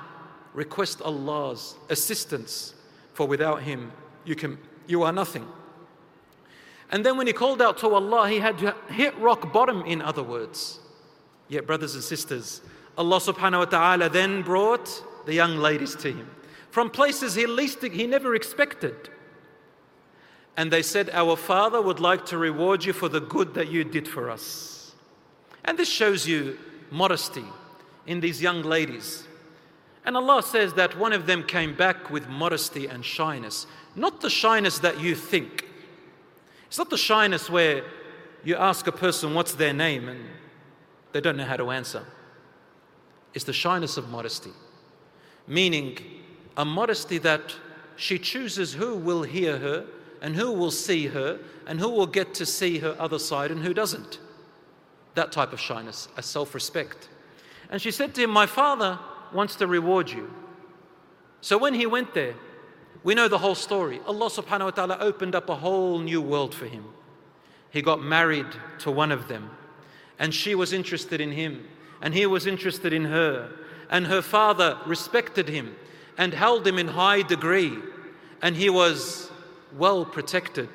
request 0.55 1.03
Allah's 1.03 1.75
assistance, 1.89 2.73
for 3.13 3.27
without 3.27 3.61
Him, 3.61 3.91
you, 4.25 4.35
can, 4.35 4.57
you 4.87 5.03
are 5.03 5.11
nothing. 5.11 5.47
And 6.91 7.05
then 7.05 7.17
when 7.17 7.27
he 7.27 7.33
called 7.33 7.61
out 7.61 7.77
to 7.79 7.87
Allah, 7.89 8.29
he 8.29 8.39
had 8.39 8.59
hit 8.89 9.17
rock 9.17 9.53
bottom, 9.53 9.81
in 9.85 10.01
other 10.01 10.23
words. 10.23 10.79
Yet, 11.47 11.65
brothers 11.65 11.95
and 11.95 12.03
sisters, 12.03 12.61
Allah 12.97 13.17
subhanahu 13.17 13.59
wa 13.59 13.65
ta'ala 13.65 14.09
then 14.09 14.41
brought 14.41 15.03
the 15.25 15.33
young 15.33 15.57
ladies 15.57 15.95
to 15.95 16.11
him 16.11 16.27
from 16.71 16.89
places 16.89 17.35
he 17.35 17.45
least 17.45 17.83
he 17.83 18.07
never 18.07 18.33
expected. 18.33 19.09
And 20.57 20.71
they 20.71 20.81
said, 20.81 21.09
Our 21.11 21.35
father 21.35 21.81
would 21.81 21.99
like 21.99 22.25
to 22.27 22.37
reward 22.37 22.83
you 22.83 22.93
for 22.93 23.09
the 23.09 23.19
good 23.19 23.53
that 23.53 23.69
you 23.69 23.83
did 23.83 24.07
for 24.07 24.29
us. 24.29 24.93
And 25.63 25.77
this 25.77 25.89
shows 25.89 26.27
you 26.27 26.57
modesty 26.89 27.45
in 28.07 28.19
these 28.19 28.41
young 28.41 28.63
ladies. 28.63 29.27
And 30.03 30.17
Allah 30.17 30.41
says 30.41 30.73
that 30.73 30.97
one 30.97 31.13
of 31.13 31.27
them 31.27 31.43
came 31.43 31.75
back 31.75 32.09
with 32.09 32.27
modesty 32.27 32.87
and 32.87 33.05
shyness. 33.05 33.67
Not 33.95 34.21
the 34.21 34.29
shyness 34.29 34.79
that 34.79 34.99
you 34.99 35.13
think. 35.13 35.67
It's 36.71 36.77
not 36.77 36.89
the 36.89 36.97
shyness 36.97 37.49
where 37.49 37.83
you 38.45 38.55
ask 38.55 38.87
a 38.87 38.93
person 38.93 39.33
what's 39.33 39.55
their 39.55 39.73
name 39.73 40.07
and 40.07 40.21
they 41.11 41.19
don't 41.19 41.35
know 41.35 41.43
how 41.43 41.57
to 41.57 41.69
answer. 41.69 42.05
It's 43.33 43.43
the 43.43 43.51
shyness 43.51 43.97
of 43.97 44.07
modesty, 44.07 44.51
meaning 45.47 45.97
a 46.55 46.63
modesty 46.63 47.17
that 47.17 47.53
she 47.97 48.17
chooses 48.17 48.73
who 48.73 48.95
will 48.95 49.23
hear 49.23 49.57
her 49.57 49.85
and 50.21 50.33
who 50.33 50.53
will 50.53 50.71
see 50.71 51.07
her 51.07 51.39
and 51.67 51.77
who 51.77 51.89
will 51.89 52.07
get 52.07 52.33
to 52.35 52.45
see 52.45 52.77
her 52.77 52.95
other 52.97 53.19
side 53.19 53.51
and 53.51 53.59
who 53.59 53.73
doesn't. 53.73 54.19
That 55.15 55.33
type 55.33 55.51
of 55.51 55.59
shyness, 55.59 56.07
a 56.15 56.23
self 56.23 56.55
respect. 56.55 57.09
And 57.69 57.81
she 57.81 57.91
said 57.91 58.15
to 58.15 58.23
him, 58.23 58.29
My 58.29 58.45
father 58.45 58.97
wants 59.33 59.57
to 59.57 59.67
reward 59.67 60.09
you. 60.09 60.33
So 61.41 61.57
when 61.57 61.73
he 61.73 61.85
went 61.85 62.13
there, 62.13 62.35
we 63.03 63.15
know 63.15 63.27
the 63.27 63.37
whole 63.37 63.55
story. 63.55 63.99
Allah 64.05 64.29
subhanahu 64.29 64.65
wa 64.65 64.71
ta'ala 64.71 64.97
opened 64.99 65.35
up 65.35 65.49
a 65.49 65.55
whole 65.55 65.99
new 65.99 66.21
world 66.21 66.53
for 66.53 66.67
him. 66.67 66.85
He 67.71 67.81
got 67.81 68.03
married 68.03 68.47
to 68.79 68.91
one 68.91 69.11
of 69.11 69.27
them, 69.27 69.49
and 70.19 70.33
she 70.33 70.55
was 70.55 70.73
interested 70.73 71.21
in 71.21 71.31
him, 71.31 71.67
and 72.01 72.13
he 72.13 72.25
was 72.25 72.45
interested 72.45 72.93
in 72.93 73.05
her. 73.05 73.49
And 73.89 74.07
her 74.07 74.21
father 74.21 74.77
respected 74.85 75.49
him 75.49 75.75
and 76.17 76.33
held 76.33 76.67
him 76.67 76.77
in 76.77 76.89
high 76.89 77.23
degree, 77.23 77.77
and 78.41 78.55
he 78.55 78.69
was 78.69 79.31
well 79.77 80.05
protected. 80.05 80.69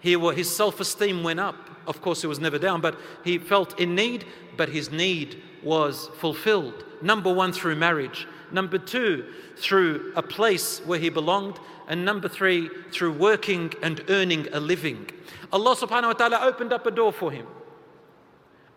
He, 0.00 0.18
his 0.32 0.54
self 0.54 0.78
esteem 0.78 1.22
went 1.24 1.40
up. 1.40 1.56
Of 1.86 2.00
course, 2.00 2.22
it 2.22 2.26
was 2.28 2.40
never 2.40 2.58
down, 2.58 2.80
but 2.80 2.98
he 3.24 3.38
felt 3.38 3.78
in 3.80 3.94
need, 3.94 4.24
but 4.56 4.68
his 4.68 4.90
need 4.90 5.42
was 5.62 6.08
fulfilled. 6.18 6.84
Number 7.02 7.32
one, 7.32 7.52
through 7.52 7.76
marriage. 7.76 8.26
Number 8.51 8.77
two, 8.77 9.25
through 9.57 10.13
a 10.15 10.21
place 10.21 10.79
where 10.79 10.99
he 10.99 11.09
belonged. 11.09 11.59
And 11.87 12.05
number 12.05 12.29
three, 12.29 12.69
through 12.91 13.13
working 13.13 13.73
and 13.81 14.03
earning 14.09 14.47
a 14.53 14.59
living. 14.59 15.09
Allah 15.51 15.75
subhanahu 15.75 16.07
wa 16.07 16.13
ta'ala 16.13 16.39
opened 16.43 16.73
up 16.73 16.85
a 16.85 16.91
door 16.91 17.11
for 17.11 17.31
him 17.31 17.47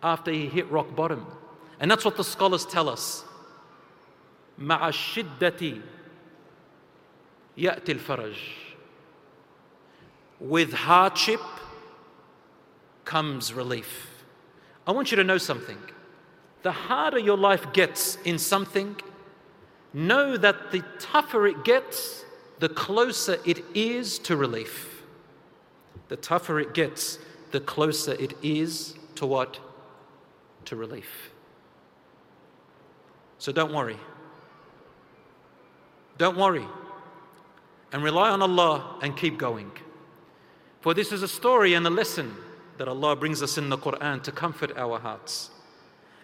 after 0.02 0.30
he 0.30 0.46
hit 0.46 0.70
rock 0.70 0.94
bottom. 0.94 1.26
And 1.80 1.90
that's 1.90 2.04
what 2.04 2.16
the 2.16 2.24
scholars 2.24 2.64
tell 2.66 2.88
us. 2.88 3.24
مع 4.59 4.88
الشدة 4.88 5.80
يأتي 7.59 7.92
الفرج 7.92 8.37
with 10.40 10.72
hardship 10.72 11.40
comes 13.04 13.52
relief. 13.52 14.22
I 14.87 14.92
want 14.92 15.11
you 15.11 15.16
to 15.16 15.24
know 15.24 15.38
something. 15.38 15.78
The 16.62 16.72
harder 16.72 17.18
your 17.18 17.38
life 17.38 17.72
gets 17.72 18.16
in 18.24 18.38
something, 18.38 18.96
know 19.93 20.38
that 20.38 20.71
the 20.71 20.84
tougher 20.99 21.47
it 21.47 21.63
gets, 21.63 22.25
the 22.60 22.69
closer 22.69 23.38
it 23.45 23.63
is 23.73 24.19
to 24.19 24.36
relief. 24.36 25.04
The 26.10 26.17
tougher 26.17 26.60
it 26.60 26.73
gets, 26.73 27.19
the 27.52 27.60
closer 27.60 28.13
it 28.13 28.34
is 28.41 28.95
to 29.15 29.25
what? 29.25 29.60
To 30.65 30.75
relief. 30.75 31.32
So 33.38 33.52
don't 33.52 33.73
worry. 33.73 33.97
Don't 36.17 36.38
worry. 36.38 36.65
And 37.91 38.04
rely 38.04 38.30
on 38.30 38.41
Allah 38.41 38.97
and 39.02 39.15
keep 39.15 39.38
going. 39.38 39.71
For 40.82 40.93
this 40.93 41.12
is 41.12 41.23
a 41.23 41.28
story 41.28 41.73
and 41.73 41.88
a 41.88 41.89
lesson 41.89 42.36
that 42.78 42.88
Allah 42.88 43.15
brings 43.15 43.41
us 43.41 43.58
in 43.58 43.69
the 43.69 43.78
Quran 43.78 44.21
to 44.23 44.32
comfort 44.32 44.78
our 44.78 44.99
hearts. 44.99 45.49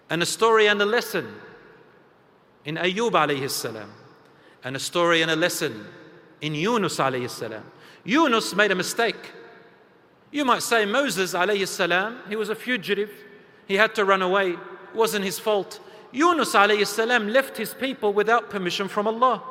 And 0.08 0.22
a 0.22 0.26
story 0.26 0.68
and 0.68 0.80
a 0.80 0.86
lesson 0.86 1.34
in 2.66 2.74
Ayub 2.74 3.12
alayhi 3.12 3.48
salam. 3.48 3.90
And 4.62 4.76
a 4.76 4.78
story 4.78 5.22
and 5.22 5.30
a 5.30 5.36
lesson 5.36 5.86
in 6.42 6.54
Yunus 6.54 6.98
alayhi 6.98 7.30
salam. 7.30 7.64
Yunus 8.04 8.54
made 8.54 8.72
a 8.72 8.74
mistake. 8.74 9.32
You 10.30 10.44
might 10.44 10.62
say 10.62 10.84
Moses 10.84 11.32
alayhi 11.32 11.66
salam, 11.66 12.18
he 12.28 12.36
was 12.36 12.50
a 12.50 12.54
fugitive. 12.54 13.10
He 13.66 13.76
had 13.76 13.94
to 13.94 14.04
run 14.04 14.20
away. 14.20 14.50
It 14.50 14.58
wasn't 14.94 15.24
his 15.24 15.38
fault. 15.38 15.80
Yunus 16.12 16.54
alayhi 16.54 16.86
salam 16.86 17.28
left 17.28 17.56
his 17.56 17.72
people 17.72 18.12
without 18.12 18.50
permission 18.50 18.88
from 18.88 19.06
Allah. 19.06 19.42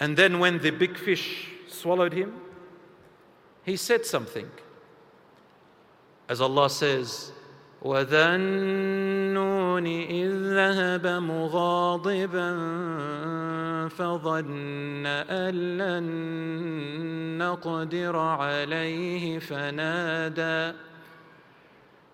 And 0.00 0.16
then 0.16 0.38
when 0.38 0.58
the 0.58 0.70
big 0.70 0.96
fish 0.96 1.48
swallowed 1.68 2.14
him, 2.14 2.40
he 3.64 3.76
said 3.76 4.06
something. 4.06 4.48
As 6.28 6.40
Allah 6.40 6.70
says, 6.70 7.32
وذا 7.82 8.34
النون 8.34 9.86
إذ 9.86 10.30
ذهب 10.54 11.06
مغاضبا 11.06 12.50
فظن 13.88 15.06
أن 15.06 15.78
لن 15.78 16.08
نقدر 17.38 18.16
عليه 18.16 19.38
فنادى 19.38 20.76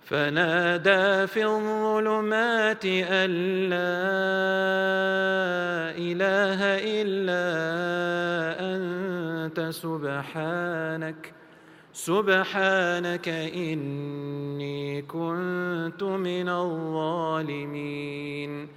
فنادى 0.05 1.27
في 1.27 1.45
الظلمات 1.45 2.85
أن 2.85 3.31
لا 3.71 4.05
إله 5.97 6.61
إلا 7.01 7.45
أنت 8.61 9.61
سبحانك 9.71 11.33
سبحانك 11.95 13.29
إني 13.29 15.03
كنت 15.03 16.03
من 16.03 16.49
الظالمين. 16.49 18.69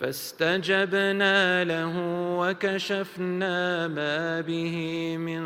فاستجبنا 0.00 1.64
له 1.64 1.92
وكشفنا 2.38 3.88
ما 3.88 4.40
به 4.40 5.16
من 5.16 5.44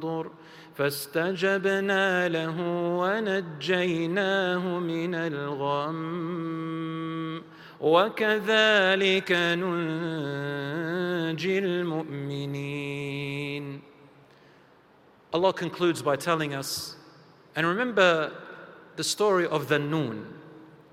ضر. 0.00 0.30
فاستجبنا 0.74 2.28
له 2.28 2.60
ونجيناه 2.98 4.78
من 4.78 5.14
الغم. 5.14 7.42
وكذلك 7.80 9.32
ننجي 9.32 11.58
المؤمنين. 11.58 13.80
Allah 15.32 15.52
concludes 15.52 16.02
by 16.02 16.16
telling 16.16 16.54
us 16.54 16.96
And 17.56 17.66
remember 17.66 18.32
the 18.96 19.04
story 19.04 19.46
of 19.46 19.68
the 19.68 19.78
Noon, 19.78 20.26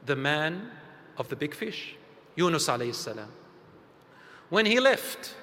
the 0.06 0.16
man 0.16 0.72
of 1.18 1.30
the 1.30 1.36
big 1.36 1.54
fish, 1.54 1.96
Yunus 2.36 2.68
alayhi 2.68 2.96
salam. 2.96 3.30
When 4.50 4.66
he 4.66 4.80
left 4.80 5.36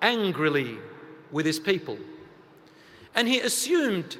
angrily 0.00 0.78
with 1.30 1.44
his 1.44 1.58
people, 1.58 1.98
and 3.14 3.26
he 3.28 3.40
assumed 3.40 4.16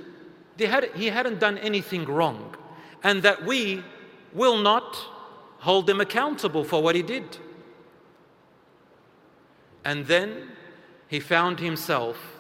had, 0.59 0.91
he 0.97 1.07
hadn't 1.07 1.39
done 1.39 1.59
anything 1.59 2.05
wrong, 2.05 2.57
and 3.05 3.23
that 3.23 3.45
we 3.45 3.85
will 4.33 4.59
not 4.59 4.97
hold 5.59 5.89
him 5.89 6.01
accountable 6.01 6.65
for 6.65 6.83
what 6.83 6.95
he 6.95 7.03
did. 7.03 7.39
And 9.85 10.07
then 10.07 10.51
he 11.07 11.21
found 11.21 11.61
himself 11.61 12.38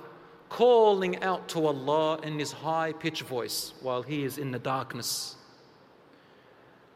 calling 0.49 1.23
out 1.23 1.49
to 1.49 1.67
Allah 1.67 2.19
in 2.23 2.39
his 2.39 2.53
high 2.53 2.93
pitched 2.93 3.23
voice 3.23 3.75
while 3.81 4.03
he 4.03 4.25
is 4.25 4.39
in 4.39 4.51
the 4.51 4.59
darkness. 4.59 5.37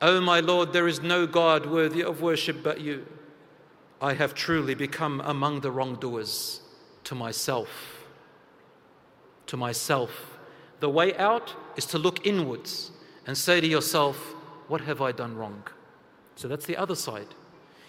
O 0.01 0.17
oh 0.17 0.21
my 0.21 0.41
Lord, 0.41 0.73
there 0.73 0.88
is 0.88 1.01
no 1.01 1.27
God 1.27 1.67
worthy 1.67 2.03
of 2.03 2.23
worship 2.23 2.62
but 2.62 2.81
you. 2.81 3.07
I 4.01 4.15
have 4.15 4.35
truly 4.35 4.75
become 4.75 5.21
among 5.25 5.61
the 5.61 5.71
wrongdoers 5.71 6.61
to 7.05 7.15
myself. 7.15 8.05
To 9.47 9.57
myself. 9.57 10.38
The 10.81 10.88
way 10.88 11.17
out 11.17 11.55
is 11.77 11.87
to 11.87 11.99
look 11.99 12.27
inwards 12.27 12.91
and 13.27 13.38
say 13.38 13.61
to 13.61 13.67
yourself, 13.67 14.35
What 14.67 14.81
have 14.81 15.01
I 15.01 15.12
done 15.12 15.37
wrong? 15.37 15.62
So 16.35 16.49
that's 16.49 16.67
the 16.67 16.77
other 16.77 16.97
side. 16.97 17.29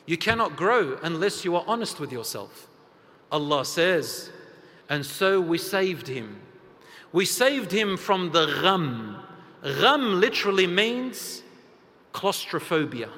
You 0.05 0.17
cannot 0.17 0.55
grow 0.55 0.99
unless 1.01 1.43
you 1.43 1.55
are 1.55 1.63
honest 1.65 1.99
with 1.99 2.11
yourself. 2.11 2.67
Allah 3.31 3.65
says, 3.65 4.29
and 4.89 5.05
so 5.05 5.39
we 5.39 5.57
saved 5.57 6.07
him. 6.07 6.39
We 7.11 7.25
saved 7.25 7.71
him 7.71 7.97
from 7.97 8.31
the 8.31 8.45
gham. 8.61 9.17
Gham 9.63 10.19
literally 10.19 10.67
means 10.67 11.43
claustrophobia. 12.11 13.09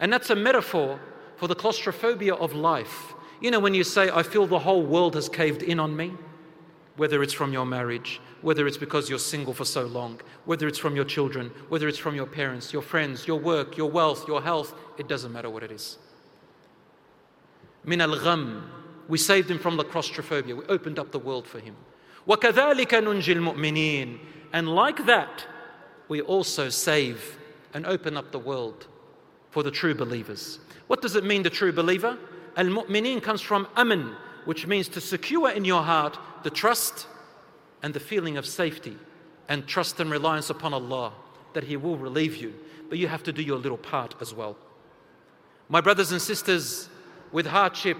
And 0.00 0.12
that's 0.12 0.30
a 0.30 0.36
metaphor 0.36 1.00
for 1.36 1.48
the 1.48 1.54
claustrophobia 1.54 2.34
of 2.34 2.54
life. 2.54 3.14
You 3.40 3.50
know, 3.50 3.60
when 3.60 3.74
you 3.74 3.84
say, 3.84 4.10
I 4.10 4.22
feel 4.22 4.46
the 4.46 4.58
whole 4.58 4.82
world 4.82 5.14
has 5.14 5.28
caved 5.28 5.62
in 5.62 5.78
on 5.78 5.96
me, 5.96 6.12
whether 6.96 7.22
it's 7.22 7.32
from 7.32 7.52
your 7.52 7.64
marriage, 7.64 8.20
whether 8.42 8.66
it's 8.66 8.76
because 8.76 9.08
you're 9.08 9.18
single 9.18 9.54
for 9.54 9.64
so 9.64 9.82
long, 9.86 10.20
whether 10.44 10.66
it's 10.66 10.78
from 10.78 10.96
your 10.96 11.04
children, 11.04 11.52
whether 11.68 11.86
it's 11.88 11.98
from 11.98 12.16
your 12.16 12.26
parents, 12.26 12.72
your 12.72 12.82
friends, 12.82 13.26
your 13.26 13.38
work, 13.38 13.76
your 13.76 13.90
wealth, 13.90 14.26
your 14.26 14.42
health, 14.42 14.74
it 14.98 15.08
doesn't 15.08 15.32
matter 15.32 15.48
what 15.48 15.62
it 15.62 15.70
is. 15.70 15.98
Min 17.84 18.00
al 18.00 18.18
gham, 18.18 18.70
we 19.07 19.17
saved 19.17 19.49
him 19.49 19.59
from 19.59 19.77
the 19.77 19.83
claustrophobia. 19.83 20.55
We 20.55 20.65
opened 20.65 20.99
up 20.99 21.11
the 21.11 21.19
world 21.19 21.47
for 21.47 21.59
him. 21.59 21.75
وَكَذَلِكَ 22.27 22.87
نُنْجِي 22.87 23.35
الْمُؤْمِنِينَ 23.35 24.19
And 24.53 24.73
like 24.73 25.05
that, 25.05 25.45
we 26.07 26.21
also 26.21 26.69
save 26.69 27.37
and 27.73 27.85
open 27.85 28.15
up 28.15 28.31
the 28.31 28.39
world 28.39 28.87
for 29.49 29.63
the 29.63 29.71
true 29.71 29.93
believers. 29.93 30.59
What 30.87 31.01
does 31.01 31.15
it 31.15 31.23
mean, 31.23 31.43
the 31.43 31.49
true 31.49 31.73
believer? 31.73 32.17
Al-mu'mineen 32.55 33.21
comes 33.21 33.41
from 33.41 33.67
aman, 33.75 34.15
which 34.45 34.67
means 34.67 34.87
to 34.89 35.01
secure 35.01 35.49
in 35.49 35.65
your 35.65 35.83
heart 35.83 36.17
the 36.43 36.49
trust 36.49 37.07
and 37.81 37.93
the 37.93 37.99
feeling 37.99 38.37
of 38.37 38.45
safety 38.45 38.97
and 39.49 39.67
trust 39.67 39.99
and 39.99 40.09
reliance 40.09 40.49
upon 40.49 40.73
Allah 40.73 41.13
that 41.53 41.63
He 41.65 41.77
will 41.77 41.97
relieve 41.97 42.37
you. 42.37 42.53
But 42.89 42.97
you 42.97 43.07
have 43.07 43.23
to 43.23 43.33
do 43.33 43.41
your 43.41 43.57
little 43.57 43.77
part 43.77 44.15
as 44.21 44.33
well. 44.33 44.57
My 45.69 45.81
brothers 45.81 46.11
and 46.11 46.21
sisters, 46.21 46.89
with 47.31 47.47
hardship, 47.47 47.97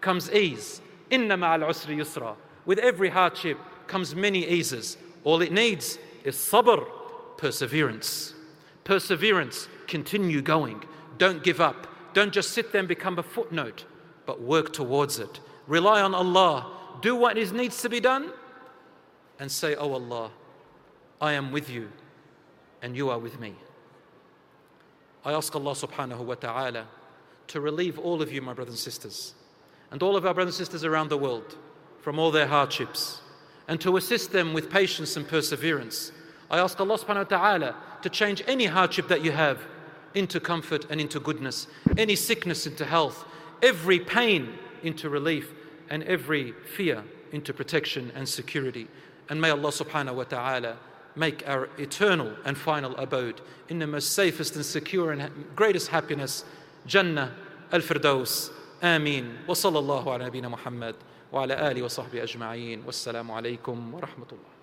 comes 0.00 0.30
ease. 0.30 0.80
Inna 1.10 1.36
ma'al 1.36 1.68
usri 1.68 1.96
yusra. 1.96 2.36
With 2.64 2.78
every 2.78 3.08
hardship 3.08 3.58
comes 3.86 4.14
many 4.14 4.46
eases. 4.46 4.96
All 5.24 5.42
it 5.42 5.52
needs 5.52 5.98
is 6.24 6.36
sabr, 6.36 6.86
perseverance. 7.36 8.34
Perseverance, 8.84 9.68
continue 9.86 10.42
going. 10.42 10.82
Don't 11.18 11.42
give 11.42 11.60
up. 11.60 11.86
Don't 12.14 12.32
just 12.32 12.52
sit 12.52 12.72
there 12.72 12.80
and 12.80 12.88
become 12.88 13.18
a 13.18 13.22
footnote, 13.22 13.84
but 14.26 14.40
work 14.40 14.72
towards 14.72 15.18
it. 15.18 15.40
Rely 15.66 16.00
on 16.00 16.14
Allah. 16.14 16.72
Do 17.02 17.14
what 17.14 17.38
is 17.38 17.52
needs 17.52 17.80
to 17.82 17.88
be 17.88 18.00
done 18.00 18.32
and 19.38 19.50
say, 19.50 19.74
Oh 19.74 19.92
Allah, 19.92 20.30
I 21.20 21.32
am 21.32 21.50
with 21.52 21.70
you 21.70 21.90
and 22.82 22.96
you 22.96 23.10
are 23.10 23.18
with 23.18 23.38
me. 23.40 23.54
I 25.24 25.32
ask 25.32 25.54
Allah 25.54 25.72
subhanahu 25.72 26.24
wa 26.24 26.34
ta'ala 26.34 26.86
to 27.48 27.60
relieve 27.60 27.98
all 27.98 28.22
of 28.22 28.32
you, 28.32 28.40
my 28.42 28.54
brothers 28.54 28.74
and 28.74 28.78
sisters 28.78 29.34
and 29.90 30.02
all 30.02 30.16
of 30.16 30.26
our 30.26 30.34
brothers 30.34 30.58
and 30.58 30.66
sisters 30.66 30.84
around 30.84 31.08
the 31.08 31.18
world 31.18 31.56
from 32.00 32.18
all 32.18 32.30
their 32.30 32.46
hardships 32.46 33.20
and 33.68 33.80
to 33.80 33.96
assist 33.96 34.32
them 34.32 34.52
with 34.52 34.70
patience 34.70 35.16
and 35.16 35.28
perseverance. 35.28 36.12
I 36.50 36.58
ask 36.58 36.78
Allah 36.80 36.98
subhanahu 36.98 37.30
wa 37.30 37.38
ta'ala 37.38 37.76
to 38.02 38.08
change 38.08 38.42
any 38.48 38.66
hardship 38.66 39.08
that 39.08 39.22
you 39.22 39.30
have 39.32 39.60
into 40.14 40.40
comfort 40.40 40.86
and 40.90 41.00
into 41.00 41.20
goodness, 41.20 41.68
any 41.96 42.16
sickness 42.16 42.66
into 42.66 42.84
health, 42.84 43.24
every 43.62 44.00
pain 44.00 44.54
into 44.82 45.08
relief, 45.08 45.52
and 45.88 46.02
every 46.04 46.52
fear 46.74 47.04
into 47.32 47.52
protection 47.52 48.10
and 48.14 48.28
security. 48.28 48.88
And 49.28 49.40
may 49.40 49.50
Allah 49.50 49.70
subhanahu 49.70 50.14
wa 50.14 50.24
ta'ala 50.24 50.76
make 51.14 51.46
our 51.48 51.68
eternal 51.78 52.32
and 52.44 52.56
final 52.56 52.96
abode 52.96 53.40
in 53.68 53.78
the 53.78 53.86
most 53.86 54.12
safest 54.12 54.56
and 54.56 54.64
secure 54.64 55.12
and 55.12 55.30
greatest 55.54 55.88
happiness, 55.88 56.44
Jannah 56.86 57.32
al-Firdaus. 57.72 58.50
آمين. 58.84 59.36
وصلى 59.48 59.78
الله 59.78 60.12
على 60.12 60.24
نبينا 60.24 60.48
محمد 60.48 60.94
وعلى 61.32 61.70
آله 61.70 61.82
وصحبه 61.82 62.22
أجمعين. 62.22 62.82
والسلام 62.86 63.30
عليكم 63.30 63.94
ورحمة 63.94 64.26
الله. 64.32 64.59